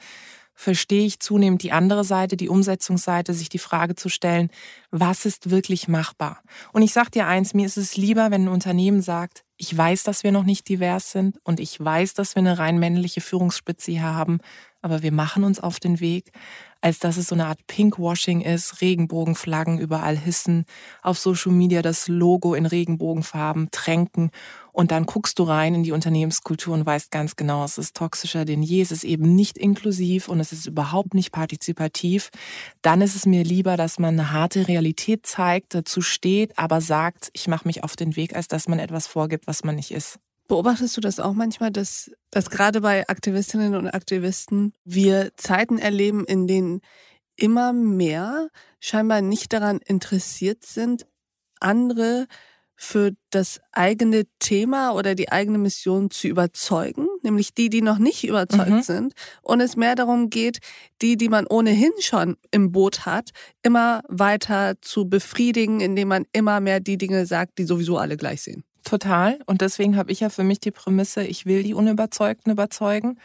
verstehe 0.55 1.05
ich 1.05 1.19
zunehmend 1.19 1.61
die 1.61 1.73
andere 1.73 2.03
Seite, 2.03 2.37
die 2.37 2.49
Umsetzungsseite, 2.49 3.33
sich 3.33 3.49
die 3.49 3.59
Frage 3.59 3.95
zu 3.95 4.09
stellen, 4.09 4.49
was 4.89 5.25
ist 5.25 5.51
wirklich 5.51 5.87
machbar? 5.87 6.41
Und 6.71 6.81
ich 6.81 6.93
sage 6.93 7.11
dir 7.11 7.27
eins, 7.27 7.53
mir 7.53 7.65
ist 7.65 7.77
es 7.77 7.97
lieber, 7.97 8.31
wenn 8.31 8.45
ein 8.45 8.53
Unternehmen 8.53 9.01
sagt, 9.01 9.43
ich 9.57 9.75
weiß, 9.75 10.03
dass 10.03 10.23
wir 10.23 10.31
noch 10.31 10.43
nicht 10.43 10.67
divers 10.67 11.11
sind 11.11 11.37
und 11.43 11.59
ich 11.59 11.79
weiß, 11.83 12.13
dass 12.13 12.35
wir 12.35 12.41
eine 12.41 12.57
rein 12.57 12.79
männliche 12.79 13.21
Führungsspitze 13.21 13.91
hier 13.91 14.03
haben, 14.03 14.39
aber 14.81 15.01
wir 15.01 15.11
machen 15.11 15.43
uns 15.43 15.59
auf 15.59 15.79
den 15.79 15.99
Weg, 15.99 16.31
als 16.85 16.99
dass 16.99 17.17
es 17.17 17.29
so 17.29 17.33
eine 17.33 17.47
Art 17.47 17.65
Pinkwashing 17.65 18.41
ist, 18.41 18.79
Regenbogenflaggen 18.79 19.79
überall 19.79 20.15
hissen, 20.15 20.65
auf 21.01 21.17
Social 21.17 21.51
Media 21.51 21.81
das 21.81 22.07
Logo 22.07 22.53
in 22.53 22.67
Regenbogenfarben 22.67 23.69
tränken 23.71 24.29
und 24.71 24.91
dann 24.91 25.07
guckst 25.07 25.39
du 25.39 25.43
rein 25.43 25.73
in 25.73 25.81
die 25.81 25.93
Unternehmenskultur 25.93 26.75
und 26.75 26.85
weißt 26.85 27.09
ganz 27.09 27.35
genau, 27.35 27.65
es 27.65 27.79
ist 27.79 27.95
toxischer 27.95 28.45
denn 28.45 28.61
je, 28.61 28.83
es 28.83 28.91
ist 28.91 29.03
eben 29.03 29.33
nicht 29.33 29.57
inklusiv 29.57 30.29
und 30.29 30.39
es 30.39 30.51
ist 30.51 30.67
überhaupt 30.67 31.15
nicht 31.15 31.31
partizipativ. 31.31 32.29
Dann 32.83 33.01
ist 33.01 33.15
es 33.15 33.25
mir 33.25 33.43
lieber, 33.43 33.77
dass 33.77 33.97
man 33.97 34.19
eine 34.19 34.31
harte 34.31 34.67
Realität 34.67 35.25
zeigt, 35.25 35.73
dazu 35.73 36.01
steht, 36.01 36.59
aber 36.59 36.81
sagt, 36.81 37.31
ich 37.33 37.47
mache 37.47 37.67
mich 37.67 37.83
auf 37.83 37.95
den 37.95 38.15
Weg, 38.15 38.35
als 38.35 38.47
dass 38.47 38.67
man 38.67 38.77
etwas 38.77 39.07
vorgibt, 39.07 39.47
was 39.47 39.63
man 39.63 39.73
nicht 39.73 39.89
ist. 39.89 40.19
Beobachtest 40.47 40.95
du 40.95 41.01
das 41.01 41.19
auch 41.19 41.34
manchmal, 41.34 41.71
dass, 41.71 42.12
dass 42.29 42.49
gerade 42.49 42.81
bei 42.81 43.08
Aktivistinnen 43.08 43.75
und 43.75 43.88
Aktivisten 43.88 44.73
wir 44.84 45.31
Zeiten 45.38 45.79
erleben, 45.79 46.23
in 46.25 46.47
denen 46.47 46.81
immer 47.36 47.73
mehr 47.73 48.49
scheinbar 48.79 49.21
nicht 49.21 49.53
daran 49.53 49.79
interessiert 49.79 50.65
sind, 50.65 51.08
andere 51.60 52.27
für 52.77 53.12
das 53.29 53.62
eigene 53.71 54.25
Thema 54.39 54.91
oder 54.91 55.15
die 55.15 55.31
eigene 55.31 55.58
Mission 55.58 56.12
zu 56.12 56.27
überzeugen, 56.27 57.08
nämlich 57.23 57.53
die, 57.53 57.69
die 57.69 57.81
noch 57.81 57.97
nicht 57.97 58.25
überzeugt 58.25 58.69
mhm. 58.69 58.81
sind, 58.81 59.13
und 59.41 59.62
es 59.62 59.77
mehr 59.77 59.95
darum 59.95 60.29
geht, 60.29 60.60
die, 61.01 61.15
die 61.15 61.29
man 61.29 61.47
ohnehin 61.47 61.93
schon 61.99 62.36
im 62.51 62.71
Boot 62.71 63.05
hat, 63.05 63.29
immer 63.63 64.01
weiter 64.10 64.75
zu 64.81 65.08
befriedigen, 65.08 65.79
indem 65.79 66.10
man 66.10 66.25
immer 66.34 66.60
mehr 66.60 66.81
die 66.81 66.97
Dinge 66.97 67.25
sagt, 67.25 67.58
die 67.58 67.65
sowieso 67.65 67.97
alle 67.97 68.17
gleich 68.17 68.41
sehen. 68.41 68.63
Total. 68.85 69.39
Und 69.47 69.61
deswegen 69.61 69.97
habe 69.97 70.11
ich 70.11 70.21
ja 70.21 70.29
für 70.29 70.43
mich 70.43 70.59
die 70.59 70.71
Prämisse, 70.71 71.23
ich 71.23 71.45
will 71.45 71.63
die 71.63 71.73
Unüberzeugten 71.73 72.51
überzeugen, 72.51 73.19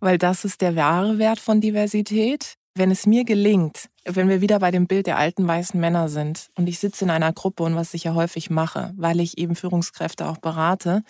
weil 0.00 0.18
das 0.18 0.44
ist 0.44 0.62
der 0.62 0.74
wahre 0.74 1.18
Wert 1.18 1.38
von 1.38 1.60
Diversität. 1.60 2.56
Wenn 2.78 2.90
es 2.90 3.06
mir 3.06 3.24
gelingt, 3.24 3.88
wenn 4.04 4.28
wir 4.28 4.42
wieder 4.42 4.58
bei 4.58 4.70
dem 4.70 4.86
Bild 4.86 5.06
der 5.06 5.16
alten 5.16 5.48
weißen 5.48 5.80
Männer 5.80 6.10
sind 6.10 6.50
und 6.56 6.68
ich 6.68 6.78
sitze 6.78 7.06
in 7.06 7.10
einer 7.10 7.32
Gruppe 7.32 7.62
und 7.62 7.74
was 7.74 7.94
ich 7.94 8.04
ja 8.04 8.12
häufig 8.12 8.50
mache, 8.50 8.92
weil 8.98 9.18
ich 9.18 9.38
eben 9.38 9.56
Führungskräfte 9.56 10.26
auch 10.26 10.36
berate, 10.36 11.02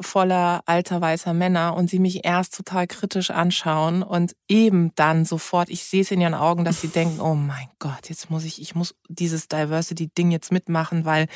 voller 0.00 0.60
alter 0.64 1.00
weißer 1.00 1.34
Männer 1.34 1.74
und 1.74 1.90
sie 1.90 1.98
mich 1.98 2.24
erst 2.24 2.54
total 2.54 2.86
kritisch 2.86 3.32
anschauen 3.32 4.04
und 4.04 4.36
eben 4.48 4.92
dann 4.94 5.24
sofort, 5.24 5.70
ich 5.70 5.82
sehe 5.82 6.02
es 6.02 6.12
in 6.12 6.20
ihren 6.20 6.34
Augen, 6.34 6.64
dass 6.64 6.80
sie 6.80 6.86
denken, 6.86 7.20
oh 7.20 7.34
mein 7.34 7.66
Gott, 7.80 8.08
jetzt 8.08 8.30
muss 8.30 8.44
ich, 8.44 8.62
ich 8.62 8.76
muss 8.76 8.94
dieses 9.08 9.48
Diversity-Ding 9.48 10.30
jetzt 10.30 10.52
mitmachen, 10.52 11.04
weil 11.04 11.26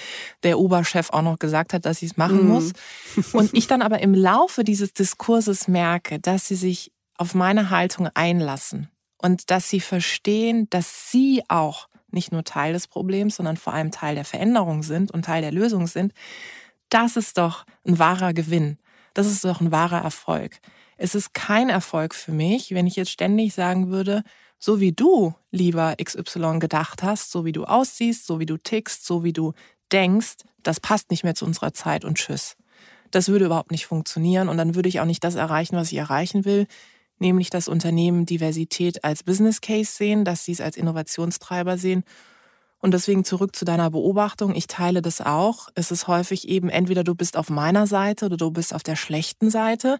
der 0.45 0.61
Oberchef 0.61 1.11
auch 1.11 1.23
noch 1.23 1.41
gesagt 1.41 1.73
hat, 1.73 1.87
dass 1.87 2.03
ich 2.03 2.13
es 2.13 2.17
machen 2.17 2.45
mhm. 2.45 2.49
muss. 2.49 2.73
Und 3.33 3.53
ich 3.53 3.67
dann 3.67 3.83
aber 3.83 3.99
im 3.99 4.15
Laufe 4.15 4.63
dieses 4.63 4.93
Diskurses 4.93 5.67
merke, 5.67 6.21
dass 6.21 6.47
sie 6.47 6.55
sich 6.55 6.93
auf 7.19 7.35
meine 7.35 7.71
Haltung 7.71 8.09
einlassen 8.15 8.91
und 9.19 9.51
dass 9.51 9.71
sie 9.71 9.81
verstehen, 9.81 10.69
dass 10.71 11.11
sie 11.11 11.43
auch 11.49 11.89
nicht 12.11 12.33
nur 12.33 12.45
Teil 12.45 12.73
des 12.73 12.87
Problems, 12.87 13.37
sondern 13.37 13.57
vor 13.57 13.73
allem 13.73 13.91
Teil 13.91 14.15
der 14.15 14.25
Veränderung 14.25 14.83
sind 14.83 15.11
und 15.11 15.25
Teil 15.25 15.43
der 15.43 15.53
Lösung 15.53 15.87
sind, 15.87 16.13
das 16.89 17.17
ist 17.17 17.39
doch 17.39 17.65
ein 17.87 17.99
wahrer 17.99 18.33
Gewinn. 18.33 18.79
Das 19.15 19.27
ist 19.27 19.45
doch 19.45 19.61
ein 19.61 19.73
wahrer 19.73 20.03
Erfolg. 20.03 20.61
Es 20.97 21.15
ist 21.15 21.35
kein 21.35 21.69
Erfolg 21.69 22.15
für 22.15 22.33
mich, 22.33 22.73
wenn 22.75 22.87
ich 22.87 22.97
jetzt 22.97 23.11
ständig 23.11 23.55
sagen 23.55 23.91
würde, 23.91 24.23
so 24.59 24.81
wie 24.81 24.93
du, 24.93 25.35
lieber 25.51 25.95
XY, 26.03 26.59
gedacht 26.59 27.03
hast, 27.03 27.31
so 27.31 27.45
wie 27.45 27.53
du 27.53 27.65
aussiehst, 27.65 28.27
so 28.27 28.41
wie 28.41 28.47
du 28.47 28.57
tickst, 28.57 29.05
so 29.05 29.25
wie 29.25 29.33
du 29.33 29.53
denkst, 29.93 30.37
das 30.63 30.81
passt 30.81 31.11
nicht 31.11 31.25
mehr 31.25 31.35
zu 31.35 31.45
unserer 31.45 31.73
Zeit 31.73 32.05
und 32.05 32.19
tschüss. 32.19 32.57
Das 33.11 33.29
würde 33.29 33.47
überhaupt 33.47 33.71
nicht 33.71 33.87
funktionieren 33.87 34.49
und 34.49 34.57
dann 34.57 34.75
würde 34.75 34.89
ich 34.89 35.01
auch 35.01 35.05
nicht 35.05 35.23
das 35.23 35.35
erreichen, 35.35 35.77
was 35.77 35.93
ich 35.93 35.99
erreichen 35.99 36.45
will, 36.45 36.67
nämlich 37.19 37.51
dass 37.51 37.69
Unternehmen 37.69 38.27
Diversität 38.27 39.05
als 39.05 39.23
Business 39.23 39.61
Case 39.61 39.93
sehen, 39.93 40.25
dass 40.25 40.45
sie 40.45 40.53
es 40.53 40.61
als 40.61 40.77
Innovationstreiber 40.77 41.79
sehen 41.79 42.05
Und 42.79 42.95
deswegen 42.95 43.25
zurück 43.25 43.57
zu 43.57 43.65
deiner 43.65 43.91
Beobachtung. 43.91 44.55
Ich 44.55 44.67
teile 44.67 45.03
das 45.03 45.21
auch. 45.21 45.69
Es 45.75 45.91
ist 45.91 46.09
häufig 46.09 46.49
eben 46.49 46.69
entweder 46.69 47.05
du 47.05 47.15
bist 47.15 47.37
auf 47.37 47.51
meiner 47.51 47.87
Seite 47.87 48.27
oder 48.27 48.37
du 48.37 48.51
bist 48.51 48.75
auf 48.75 48.83
der 48.83 48.97
schlechten 48.97 49.51
Seite. 49.51 49.99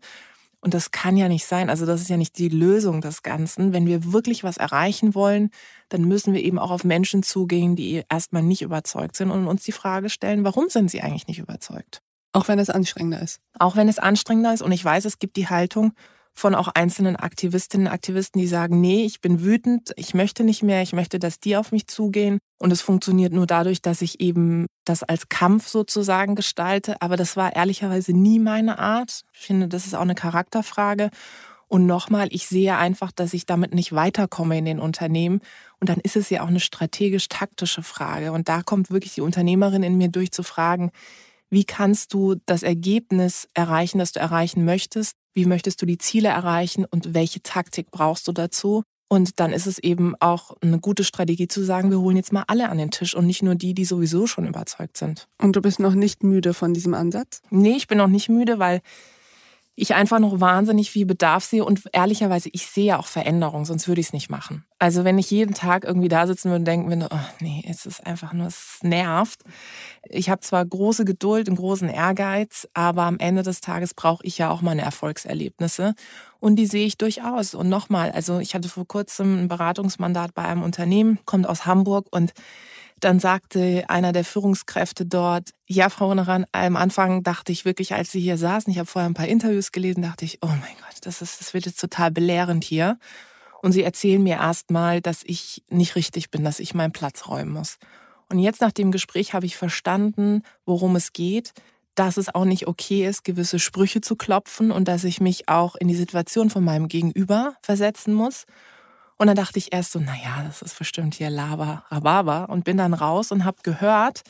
Und 0.61 0.75
das 0.75 0.91
kann 0.91 1.17
ja 1.17 1.29
nicht 1.29 1.47
sein. 1.47 1.71
Also 1.71 1.87
das 1.87 2.01
ist 2.01 2.11
ja 2.11 2.17
nicht 2.17 2.39
die 2.39 2.49
Lösung 2.49 3.01
des 3.01 3.23
Ganzen. 3.23 3.73
Wenn 3.73 3.87
wir 3.87 4.13
wirklich 4.13 4.45
was 4.45 4.57
erreichen 4.57 5.15
wollen, 5.15 5.51
dann 5.89 6.05
müssen 6.05 6.35
wir 6.35 6.43
eben 6.43 6.59
auch 6.59 6.71
auf 6.71 6.85
Menschen 6.85 7.23
zugehen, 7.23 7.77
die 7.77 8.03
erstmal 8.11 8.43
nicht 8.43 8.63
überzeugt 8.63 9.17
sind 9.17 9.31
und 9.31 9.47
uns 9.47 9.65
die 9.65 9.73
Frage 9.73 10.11
stellen, 10.11 10.45
warum 10.45 10.69
sind 10.69 10.91
sie 10.91 11.03
eigentlich 11.03 11.29
nicht 11.29 11.39
überzeugt? 11.39 12.03
Auch 12.33 12.49
wenn 12.49 12.59
es 12.59 12.69
anstrengender 12.69 13.23
ist. 13.23 13.41
Auch 13.59 13.77
wenn 13.77 13.89
es 13.89 13.99
anstrengender 13.99 14.53
ist. 14.53 14.63
Und 14.63 14.73
ich 14.73 14.85
weiß, 14.85 15.05
es 15.05 15.19
gibt 15.19 15.37
die 15.37 15.49
Haltung, 15.49 15.93
von 16.37 16.55
auch 16.55 16.69
einzelnen 16.69 17.17
Aktivistinnen 17.17 17.87
und 17.87 17.93
Aktivisten, 17.93 18.41
die 18.41 18.47
sagen, 18.47 18.81
nee, 18.81 19.05
ich 19.05 19.23
bin 19.23 19.43
wütend, 19.43 19.93
ich 19.97 20.13
möchte 20.13 20.45
nicht 20.45 20.63
mehr, 20.63 20.83
ich 20.83 20.93
möchte, 20.93 21.19
dass 21.19 21.41
die 21.41 21.57
auf 21.57 21.73
mich 21.73 21.87
zugehen. 21.87 22.39
Und 22.59 22.73
es 22.73 22.83
funktioniert 22.83 23.33
nur 23.33 23.47
dadurch, 23.47 23.81
dass 23.81 24.03
ich 24.03 24.21
eben 24.21 24.67
das 24.85 25.03
als 25.03 25.31
Kampf 25.31 25.67
sozusagen 25.67 26.35
gestalte. 26.35 27.01
Aber 27.01 27.17
das 27.17 27.37
war 27.37 27.57
ehrlicherweise 27.57 28.13
nie 28.13 28.39
meine 28.39 28.79
Art. 28.79 29.23
Ich 29.33 29.41
finde, 29.41 29.67
das 29.67 29.87
ist 29.87 29.95
auch 29.95 30.03
eine 30.03 30.15
Charakterfrage. 30.15 31.11
Und 31.69 31.87
nochmal, 31.87 32.29
ich 32.31 32.47
sehe 32.47 32.77
einfach, 32.77 33.13
dass 33.13 33.33
ich 33.33 33.47
damit 33.47 33.75
nicht 33.75 33.93
weiterkomme 33.93 34.59
in 34.59 34.67
den 34.67 34.79
Unternehmen. 34.79 35.41
Und 35.81 35.89
dann 35.89 36.01
ist 36.01 36.17
es 36.17 36.29
ja 36.29 36.43
auch 36.43 36.49
eine 36.49 36.61
strategisch-taktische 36.61 37.83
Frage. 37.83 38.33
Und 38.33 38.49
da 38.49 38.63
kommt 38.63 38.91
wirklich 38.91 39.15
die 39.15 39.23
Unternehmerin 39.23 39.83
in 39.83 39.97
mir 39.97 40.09
durch 40.09 40.33
zu 40.33 40.43
fragen, 40.43 40.91
wie 41.49 41.65
kannst 41.65 42.13
du 42.13 42.37
das 42.45 42.63
Ergebnis 42.63 43.49
erreichen, 43.55 43.99
das 43.99 44.13
du 44.13 44.21
erreichen 44.21 44.65
möchtest? 44.65 45.15
Wie 45.37 45.45
möchtest 45.45 45.83
du 45.83 45.87
die 45.87 45.99
Ziele 45.99 46.31
erreichen 46.31 46.87
und 46.87 47.13
welche 47.13 47.43
Taktik 47.43 47.91
brauchst 47.91 48.27
du 48.27 48.33
dazu? 48.33 48.85
Und 49.09 49.39
dann 49.39 49.53
ist 49.53 49.67
es 49.67 49.79
eben 49.79 50.15
auch 50.19 50.57
eine 50.63 50.81
gute 50.81 51.05
Strategie 51.05 51.47
zu 51.47 51.63
sagen, 51.63 51.91
wir 51.91 52.01
holen 52.01 52.17
jetzt 52.17 52.33
mal 52.33 52.45
alle 52.47 52.71
an 52.71 52.79
den 52.79 52.91
Tisch 52.91 53.15
und 53.15 53.27
nicht 53.27 53.43
nur 53.43 53.55
die, 53.55 53.75
die 53.75 53.85
sowieso 53.85 54.27
schon 54.27 54.47
überzeugt 54.47 54.97
sind. 54.97 55.29
Und 55.39 55.55
du 55.55 55.61
bist 55.61 55.79
noch 55.79 55.95
nicht 55.95 56.25
müde 56.25 56.55
von 56.55 56.73
diesem 56.73 56.95
Ansatz? 56.95 57.43
Nee, 57.51 57.77
ich 57.77 57.87
bin 57.87 57.99
noch 57.99 58.09
nicht 58.09 58.31
müde, 58.31 58.59
weil 58.59 58.81
ich 59.79 59.95
einfach 59.95 60.19
noch 60.19 60.41
wahnsinnig 60.41 60.91
viel 60.91 61.05
Bedarf 61.05 61.45
sehe 61.45 61.63
und 61.63 61.83
ehrlicherweise, 61.93 62.49
ich 62.51 62.67
sehe 62.67 62.99
auch 62.99 63.07
Veränderungen, 63.07 63.67
sonst 63.67 63.87
würde 63.87 64.01
ich 64.01 64.09
es 64.09 64.13
nicht 64.15 64.31
machen. 64.31 64.65
Also 64.79 65.05
wenn 65.05 65.19
ich 65.19 65.31
jeden 65.31 65.55
Tag 65.55 65.85
irgendwie 65.85 66.09
da 66.09 66.27
sitzen 66.27 66.49
würde 66.49 66.61
und 66.61 66.65
denken 66.65 66.89
würde, 66.89 67.09
oh 67.11 67.29
nee, 67.41 67.63
es 67.69 67.85
ist 67.85 68.07
einfach 68.07 68.33
nur, 68.33 68.47
es 68.47 68.79
nervt. 68.83 69.43
Ich 70.09 70.31
habe 70.31 70.41
zwar 70.41 70.65
große 70.65 71.05
Geduld 71.05 71.51
und 71.51 71.57
großen 71.57 71.91
Ehrgeiz, 71.91 72.67
aber 72.73 73.03
am 73.03 73.19
Ende 73.19 73.43
des 73.43 73.61
Tages 73.61 73.93
brauche 73.93 74.25
ich 74.25 74.39
ja 74.39 74.51
auch 74.51 74.63
meine 74.63 74.81
Erfolgserlebnisse 74.81 75.95
und 76.41 76.57
die 76.57 76.67
sehe 76.67 76.87
ich 76.87 76.97
durchaus. 76.97 77.55
Und 77.55 77.69
nochmal, 77.69 78.13
also 78.13 78.39
ich 78.39 78.55
hatte 78.55 78.71
vor 78.71 78.89
kurzem 78.89 79.43
ein 79.43 79.49
Beratungsmandat 79.49 80.35
bei 80.35 80.43
einem 80.43 80.63
Unternehmen, 80.63 81.19
kommt 81.27 81.47
aus 81.47 81.67
Hamburg 81.67 82.07
und 82.11 82.33
dann 83.01 83.21
sagte 83.21 83.85
einer 83.89 84.13
der 84.13 84.25
Führungskräfte 84.25 85.05
dort, 85.05 85.51
ja, 85.67 85.91
Frau 85.91 86.09
Honeran, 86.09 86.47
am 86.53 86.77
Anfang 86.77 87.23
dachte 87.23 87.53
ich 87.53 87.65
wirklich, 87.65 87.95
als 87.95 88.11
Sie 88.11 88.21
hier 88.21 88.39
saßen, 88.39 88.73
ich 88.73 88.79
habe 88.79 88.87
vorher 88.87 89.09
ein 89.09 89.15
paar 89.15 89.29
Interviews 89.29 89.71
gelesen, 89.73 90.03
dachte 90.03 90.25
ich, 90.25 90.39
oh 90.43 90.47
mein 90.47 90.77
Gott, 90.81 90.99
das, 91.03 91.21
ist, 91.21 91.41
das 91.41 91.53
wird 91.53 91.67
jetzt 91.67 91.81
total 91.81 92.11
belehrend 92.11 92.65
hier. 92.65 92.99
Und 93.61 93.73
Sie 93.73 93.83
erzählen 93.83 94.23
mir 94.23 94.37
erstmal, 94.37 95.01
dass 95.01 95.23
ich 95.25 95.63
nicht 95.69 95.97
richtig 95.97 96.31
bin, 96.31 96.45
dass 96.45 96.61
ich 96.61 96.75
meinen 96.75 96.93
Platz 96.93 97.27
räumen 97.29 97.53
muss. 97.53 97.79
Und 98.31 98.39
jetzt 98.39 98.61
nach 98.61 98.73
dem 98.73 98.93
Gespräch 98.93 99.35
habe 99.35 99.47
ich 99.47 99.57
verstanden, 99.57 100.43
worum 100.65 100.97
es 100.97 101.13
geht, 101.13 101.53
dass 101.95 102.17
es 102.17 102.35
auch 102.35 102.45
nicht 102.45 102.67
okay 102.67 103.07
ist, 103.07 103.25
gewisse 103.25 103.59
Sprüche 103.59 104.01
zu 104.01 104.17
klopfen 104.17 104.71
und 104.71 104.89
dass 104.89 105.05
ich 105.05 105.21
mich 105.21 105.49
auch 105.49 105.77
in 105.77 105.89
die 105.89 105.95
Situation 105.95 106.51
von 106.51 106.65
meinem 106.65 106.89
Gegenüber 106.89 107.57
versetzen 107.63 108.15
muss 108.15 108.47
und 109.19 109.29
dann 109.29 109.37
dachte 109.37 109.59
ich 109.59 109.73
erst 109.73 109.93
so, 109.93 109.99
naja, 109.99 110.43
das 110.47 110.63
ist 110.63 110.79
bestimmt 110.79 111.15
hier 111.15 111.31
Lava, 111.31 111.85
Rhabarber 111.91 112.49
und 112.49 112.65
bin 112.65 112.77
dann 112.77 112.95
raus 112.95 113.33
und 113.33 113.45
habe 113.45 113.59
gehört, 113.63 114.23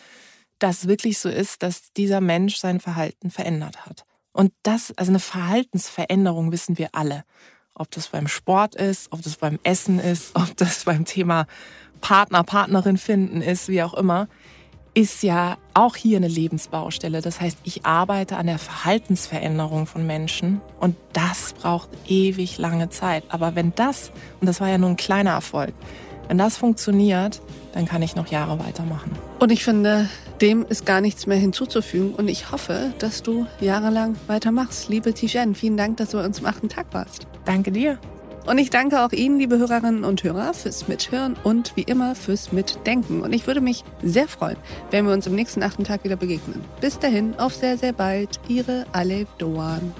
dass 0.58 0.86
wirklich 0.86 1.18
so 1.18 1.28
ist, 1.28 1.62
dass 1.62 1.92
dieser 1.96 2.20
Mensch 2.20 2.56
sein 2.56 2.80
Verhalten 2.80 3.30
verändert 3.30 3.84
hat. 3.84 4.04
Und 4.32 4.52
das, 4.62 4.92
also 4.96 5.10
eine 5.10 5.18
Verhaltensveränderung 5.18 6.52
wissen 6.52 6.78
wir 6.78 6.90
alle. 6.92 7.24
Ob 7.74 7.90
das 7.90 8.08
beim 8.08 8.28
Sport 8.28 8.74
ist, 8.74 9.12
ob 9.12 9.22
das 9.22 9.36
beim 9.36 9.58
Essen 9.64 9.98
ist, 9.98 10.30
ob 10.34 10.56
das 10.56 10.84
beim 10.84 11.04
Thema 11.04 11.46
Partner, 12.00 12.44
Partnerin 12.44 12.98
finden 12.98 13.40
ist, 13.42 13.68
wie 13.68 13.82
auch 13.82 13.94
immer 13.94 14.28
ist 14.96 15.22
ja 15.22 15.58
auch 15.74 15.94
hier 15.94 16.16
eine 16.16 16.26
Lebensbaustelle. 16.26 17.20
Das 17.20 17.38
heißt, 17.38 17.58
ich 17.64 17.84
arbeite 17.84 18.38
an 18.38 18.46
der 18.46 18.58
Verhaltensveränderung 18.58 19.86
von 19.86 20.06
Menschen 20.06 20.62
und 20.80 20.96
das 21.12 21.52
braucht 21.52 21.90
ewig 22.08 22.56
lange 22.56 22.88
Zeit. 22.88 23.22
Aber 23.28 23.54
wenn 23.54 23.74
das, 23.76 24.10
und 24.40 24.46
das 24.46 24.58
war 24.62 24.70
ja 24.70 24.78
nur 24.78 24.88
ein 24.88 24.96
kleiner 24.96 25.32
Erfolg, 25.32 25.74
wenn 26.28 26.38
das 26.38 26.56
funktioniert, 26.56 27.42
dann 27.74 27.84
kann 27.84 28.00
ich 28.00 28.16
noch 28.16 28.28
Jahre 28.28 28.58
weitermachen. 28.58 29.12
Und 29.38 29.52
ich 29.52 29.64
finde, 29.64 30.08
dem 30.40 30.64
ist 30.66 30.86
gar 30.86 31.02
nichts 31.02 31.26
mehr 31.26 31.36
hinzuzufügen. 31.36 32.14
Und 32.14 32.28
ich 32.28 32.50
hoffe, 32.50 32.94
dass 32.98 33.22
du 33.22 33.46
jahrelang 33.60 34.16
weitermachst. 34.28 34.88
Liebe 34.88 35.12
Tijen, 35.12 35.54
vielen 35.54 35.76
Dank, 35.76 35.98
dass 35.98 36.10
du 36.10 36.16
bei 36.16 36.24
uns 36.24 36.40
am 36.40 36.46
achten 36.46 36.70
Tag 36.70 36.86
warst. 36.92 37.26
Danke 37.44 37.70
dir. 37.70 37.98
Und 38.46 38.58
ich 38.58 38.70
danke 38.70 39.02
auch 39.02 39.10
Ihnen, 39.10 39.38
liebe 39.38 39.58
Hörerinnen 39.58 40.04
und 40.04 40.22
Hörer, 40.22 40.54
fürs 40.54 40.86
Mithören 40.86 41.36
und 41.42 41.76
wie 41.76 41.82
immer 41.82 42.14
fürs 42.14 42.52
Mitdenken. 42.52 43.22
Und 43.22 43.32
ich 43.32 43.46
würde 43.48 43.60
mich 43.60 43.82
sehr 44.02 44.28
freuen, 44.28 44.56
wenn 44.92 45.04
wir 45.04 45.12
uns 45.12 45.26
im 45.26 45.34
nächsten 45.34 45.64
achten 45.64 45.82
Tag 45.82 46.04
wieder 46.04 46.16
begegnen. 46.16 46.64
Bis 46.80 46.98
dahin, 46.98 47.34
auf 47.38 47.54
sehr, 47.54 47.76
sehr 47.76 47.92
bald. 47.92 48.38
Ihre 48.46 48.86
Alef 48.92 49.26
Doan. 49.38 49.92